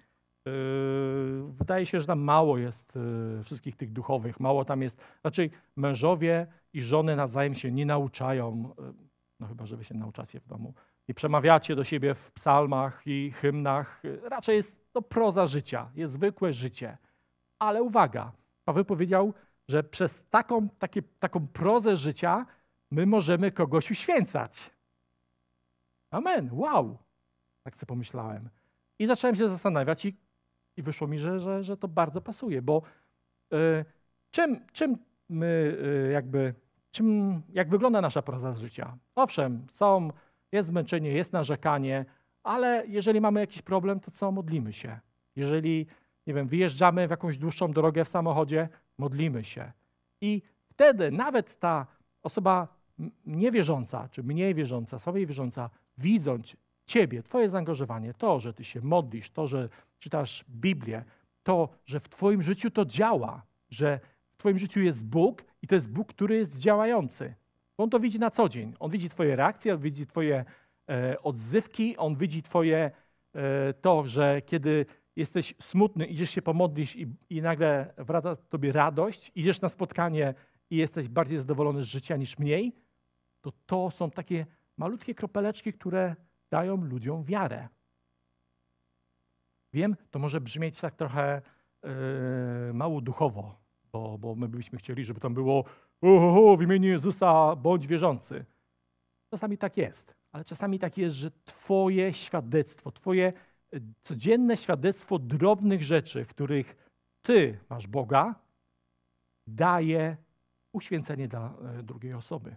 Yy, 0.46 1.54
wydaje 1.54 1.86
się, 1.86 2.02
że 2.02 2.08
tam 2.08 2.20
mało 2.20 2.58
jest 2.58 2.96
yy, 2.96 3.44
wszystkich 3.44 3.76
tych 3.76 3.92
duchowych, 3.92 4.40
mało 4.40 4.66
tam 4.66 4.82
jest. 4.82 5.02
Raczej 5.24 5.52
mężowie 5.76 6.48
i 6.74 6.82
żony 6.82 7.16
nawzajem 7.16 7.54
się 7.54 7.72
nie 7.72 7.86
nauczają. 7.86 8.74
Yy, 8.80 9.11
no 9.42 9.48
chyba, 9.48 9.66
że 9.66 9.78
wy 9.78 9.84
się 9.84 9.96
nauczacie 9.96 10.40
w 10.40 10.48
domu 10.48 10.74
i 11.08 11.14
przemawiacie 11.14 11.76
do 11.76 11.84
siebie 11.84 12.14
w 12.16 12.32
psalmach 12.32 13.02
i 13.06 13.32
hymnach. 13.32 14.02
Raczej 14.24 14.56
jest 14.56 14.94
to 14.94 15.02
proza 15.02 15.46
życia, 15.46 15.92
jest 15.96 16.14
zwykłe 16.14 16.54
życie. 16.54 16.98
Ale 17.60 17.84
uwaga, 17.84 18.32
Paweł 18.66 18.86
powiedział, 18.86 19.34
że 19.68 19.84
przez 19.84 20.30
taką, 20.30 20.70
takie, 20.70 21.02
taką 21.02 21.48
prozę 21.48 21.98
życia 21.98 22.46
my 22.92 23.06
możemy 23.06 23.52
kogoś 23.52 23.92
uświęcać. 23.92 24.72
Amen, 26.12 26.50
wow! 26.52 26.98
Tak 27.64 27.76
sobie 27.76 27.88
pomyślałem. 27.88 28.50
I 29.00 29.08
zacząłem 29.08 29.36
się 29.36 29.50
zastanawiać 29.50 30.06
i, 30.06 30.18
i 30.78 30.84
wyszło 30.84 31.08
mi, 31.08 31.20
że, 31.20 31.40
że, 31.40 31.64
że 31.64 31.78
to 31.78 31.88
bardzo 31.88 32.22
pasuje, 32.22 32.62
bo 32.62 32.82
y, 33.54 33.86
czym, 34.32 34.66
czym 34.74 34.98
my 35.30 35.78
y, 36.08 36.12
jakby 36.12 36.54
czym, 36.92 37.42
jak 37.50 37.70
wygląda 37.70 38.02
nasza 38.02 38.22
proza 38.22 38.54
z 38.54 38.60
życia. 38.60 38.98
Owszem, 39.16 39.66
są, 39.70 40.10
jest 40.52 40.70
zmęczenie, 40.70 41.12
jest 41.12 41.34
narzekanie, 41.34 42.06
ale 42.44 42.84
jeżeli 42.88 43.22
mamy 43.22 43.40
jakiś 43.40 43.62
problem, 43.62 44.00
to 44.00 44.12
co? 44.12 44.32
Modlimy 44.32 44.74
się. 44.74 45.00
Jeżeli, 45.36 45.88
nie 46.28 46.34
wiem, 46.34 46.48
wyjeżdżamy 46.48 47.08
w 47.08 47.12
jakąś 47.12 47.38
dłuższą 47.38 47.72
drogę 47.72 48.06
w 48.06 48.10
samochodzie, 48.10 48.70
modlimy 48.98 49.44
się. 49.44 49.72
I 50.22 50.42
wtedy 50.70 51.12
nawet 51.12 51.60
ta 51.60 51.88
osoba 52.24 52.68
niewierząca, 53.26 54.10
czy 54.12 54.24
mniej 54.24 54.56
wierząca, 54.56 55.00
słabiej 55.00 55.28
wierząca, 55.28 55.70
widząc 55.98 56.56
Ciebie, 56.86 57.24
Twoje 57.24 57.50
zaangażowanie, 57.50 58.14
to, 58.14 58.40
że 58.40 58.54
Ty 58.54 58.64
się 58.64 58.82
modlisz, 58.82 59.32
to, 59.32 59.48
że 59.48 59.70
czytasz 60.00 60.46
Biblię, 60.50 61.04
to, 61.44 61.70
że 61.86 62.00
w 62.00 62.10
Twoim 62.10 62.42
życiu 62.42 62.72
to 62.72 62.86
działa, 62.86 63.42
że 63.70 64.00
Twoim 64.38 64.58
życiu 64.58 64.82
jest 64.82 65.06
Bóg 65.06 65.44
i 65.62 65.68
to 65.68 65.76
jest 65.76 65.92
Bóg, 65.92 66.08
który 66.08 66.36
jest 66.36 66.60
działający. 66.60 67.34
On 67.78 67.90
to 67.90 68.00
widzi 68.00 68.20
na 68.20 68.32
co 68.32 68.50
dzień. 68.50 68.74
On 68.80 68.92
widzi 68.92 69.10
Twoje 69.10 69.36
reakcje, 69.36 69.74
on 69.74 69.80
widzi 69.80 70.08
Twoje 70.08 70.46
e, 70.90 71.22
odzywki, 71.22 71.98
on 71.98 72.16
widzi 72.16 72.44
Twoje 72.44 72.92
e, 73.34 73.74
to, 73.74 74.08
że 74.08 74.42
kiedy 74.42 74.86
jesteś 75.16 75.54
smutny, 75.60 76.06
idziesz 76.06 76.30
się 76.30 76.42
pomodlić 76.42 76.96
i, 76.96 77.08
i 77.30 77.42
nagle 77.42 77.94
wraca 77.98 78.36
Tobie 78.36 78.72
radość, 78.72 79.32
idziesz 79.36 79.62
na 79.62 79.70
spotkanie 79.70 80.34
i 80.70 80.76
jesteś 80.76 81.10
bardziej 81.10 81.40
zadowolony 81.40 81.84
z 81.84 81.88
życia 81.88 82.18
niż 82.18 82.40
mniej, 82.40 82.76
to 83.42 83.52
to 83.66 83.92
są 83.92 84.12
takie 84.12 84.46
malutkie 84.78 85.16
kropeleczki, 85.16 85.74
które 85.74 86.16
dają 86.50 86.78
ludziom 86.78 87.24
wiarę. 87.24 87.68
Wiem, 89.74 89.96
to 90.12 90.20
może 90.20 90.42
brzmieć 90.42 90.82
tak 90.82 90.96
trochę 90.96 91.42
yy, 91.84 92.74
mało 92.74 93.02
duchowo, 93.02 93.61
bo, 93.94 94.18
bo 94.18 94.36
my 94.36 94.48
byśmy 94.48 94.80
chcieli, 94.80 95.06
żeby 95.06 95.20
tam 95.20 95.34
było 95.34 95.66
uhu, 96.02 96.58
w 96.58 96.62
imieniu 96.62 96.90
Jezusa 96.90 97.56
bądź 97.56 97.88
wierzący. 97.88 98.46
Czasami 99.30 99.58
tak 99.58 99.78
jest, 99.78 100.16
ale 100.32 100.46
czasami 100.46 100.80
tak 100.80 100.98
jest, 100.98 101.16
że 101.16 101.32
Twoje 101.46 102.14
świadectwo, 102.14 102.92
Twoje 102.92 103.34
e, 103.74 103.80
codzienne 104.04 104.58
świadectwo 104.58 105.20
drobnych 105.20 105.84
rzeczy, 105.84 106.26
w 106.26 106.28
których 106.28 106.92
Ty 107.22 107.60
masz 107.70 107.88
Boga, 107.88 108.36
daje 109.48 110.18
uświęcenie 110.74 111.28
dla 111.28 111.54
e, 111.80 111.84
drugiej 111.84 112.14
osoby, 112.14 112.56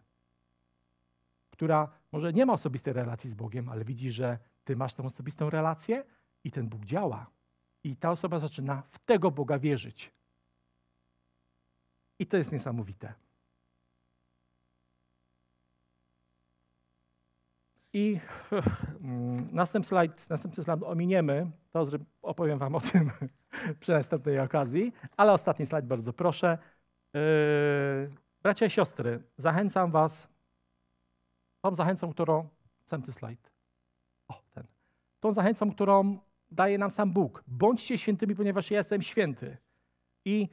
która 1.50 1.92
może 2.12 2.32
nie 2.32 2.46
ma 2.46 2.52
osobistej 2.52 2.92
relacji 2.92 3.30
z 3.30 3.34
Bogiem, 3.34 3.68
ale 3.68 3.84
widzi, 3.84 4.10
że 4.10 4.38
Ty 4.64 4.76
masz 4.76 4.94
tę 4.94 5.02
osobistą 5.02 5.50
relację 5.50 6.04
i 6.44 6.50
ten 6.50 6.68
Bóg 6.68 6.84
działa. 6.84 7.26
I 7.84 7.96
ta 7.96 8.10
osoba 8.10 8.38
zaczyna 8.38 8.82
w 8.82 8.98
tego 8.98 9.30
Boga 9.30 9.58
wierzyć. 9.58 10.12
I 12.24 12.26
to 12.26 12.36
jest 12.36 12.52
niesamowite. 12.52 13.14
I 17.92 18.20
następny 19.52 19.88
slajd, 19.88 20.28
następny 20.30 20.64
slajd 20.64 20.82
ominiemy, 20.82 21.50
to 21.70 21.84
opowiem 22.22 22.58
wam 22.58 22.74
o 22.74 22.80
tym 22.80 23.10
przy 23.80 23.92
następnej 23.92 24.40
okazji, 24.40 24.92
ale 25.16 25.32
ostatni 25.32 25.66
slajd 25.66 25.86
bardzo 25.86 26.12
proszę. 26.12 26.58
Yy, 27.14 27.20
bracia 28.42 28.66
i 28.66 28.70
siostry, 28.70 29.22
zachęcam 29.36 29.90
was, 29.90 30.28
tą 31.60 31.74
zachęcą, 31.74 32.12
którą, 32.12 32.48
następny 32.80 33.12
slajd, 33.12 33.50
o 34.28 34.42
ten, 34.54 34.64
tą 35.20 35.32
zachęcą, 35.32 35.72
którą 35.72 36.18
daje 36.50 36.78
nam 36.78 36.90
sam 36.90 37.12
Bóg. 37.12 37.44
Bądźcie 37.46 37.98
świętymi, 37.98 38.34
ponieważ 38.34 38.70
ja 38.70 38.78
jestem 38.78 39.02
święty. 39.02 39.56
I 40.24 40.48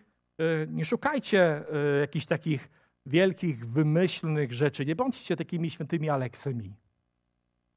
nie 0.69 0.85
szukajcie 0.85 1.63
e, 1.73 1.99
jakichś 1.99 2.25
takich 2.25 2.69
wielkich, 3.05 3.67
wymyślnych 3.67 4.53
rzeczy. 4.53 4.85
Nie 4.85 4.95
bądźcie 4.95 5.35
takimi 5.35 5.69
świętymi 5.69 6.09
Aleksemi. 6.09 6.75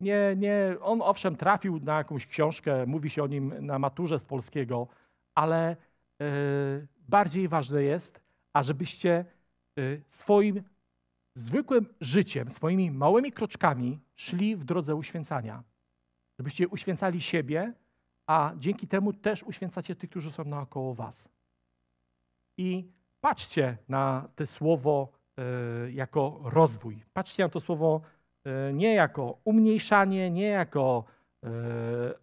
nie, 0.00 0.34
nie, 0.36 0.76
on 0.80 1.02
owszem 1.02 1.36
trafił 1.36 1.80
na 1.80 1.98
jakąś 1.98 2.26
książkę, 2.26 2.86
mówi 2.86 3.10
się 3.10 3.22
o 3.22 3.26
nim 3.26 3.66
na 3.66 3.78
maturze 3.78 4.18
z 4.18 4.24
polskiego, 4.24 4.88
ale 5.34 5.70
e, 5.70 5.76
bardziej 7.08 7.48
ważne 7.48 7.82
jest, 7.82 8.20
ażebyście 8.52 9.24
e, 9.78 9.82
swoim 10.08 10.62
zwykłym 11.34 11.86
życiem, 12.00 12.50
swoimi 12.50 12.90
małymi 12.90 13.32
kroczkami 13.32 14.00
szli 14.14 14.56
w 14.56 14.64
drodze 14.64 14.94
uświęcania. 14.94 15.62
Żebyście 16.38 16.68
uświęcali 16.68 17.20
siebie, 17.20 17.72
a 18.26 18.52
dzięki 18.56 18.88
temu 18.88 19.12
też 19.12 19.42
uświęcacie 19.42 19.96
tych, 19.96 20.10
którzy 20.10 20.30
są 20.30 20.44
naokoło 20.44 20.94
was. 20.94 21.28
I 22.56 22.88
patrzcie 23.20 23.76
na 23.88 24.28
to 24.36 24.46
słowo 24.46 25.08
e, 25.38 25.42
jako 25.92 26.40
rozwój. 26.44 27.04
Patrzcie 27.12 27.42
na 27.42 27.48
to 27.48 27.60
słowo 27.60 28.00
e, 28.44 28.72
nie 28.72 28.94
jako 28.94 29.38
umniejszanie, 29.44 30.30
nie 30.30 30.46
jako 30.46 31.04
e, 31.42 31.48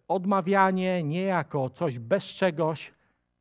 odmawianie, 0.08 1.02
nie 1.02 1.22
jako 1.22 1.70
coś 1.70 1.98
bez 1.98 2.24
czegoś, 2.24 2.94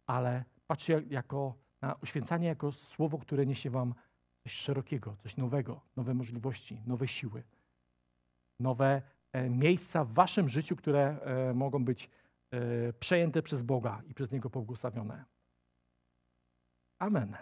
ale 0.07 0.43
patrzcie 0.67 1.01
jako 1.09 1.53
na 1.81 1.95
uświęcanie 2.03 2.47
jako 2.47 2.71
słowo, 2.71 3.17
które 3.17 3.45
niesie 3.45 3.69
wam 3.69 3.93
coś 4.43 4.53
szerokiego, 4.53 5.15
coś 5.23 5.37
nowego, 5.37 5.81
nowe 5.95 6.13
możliwości, 6.13 6.81
nowe 6.87 7.07
siły, 7.07 7.43
nowe 8.59 9.01
miejsca 9.49 10.03
w 10.05 10.13
waszym 10.13 10.49
życiu, 10.49 10.75
które 10.75 11.17
mogą 11.53 11.85
być 11.85 12.09
przejęte 12.99 13.41
przez 13.41 13.63
Boga 13.63 14.01
i 14.07 14.13
przez 14.13 14.31
Niego 14.31 14.49
pobłogosławione. 14.49 15.25
Amen. 17.01 17.35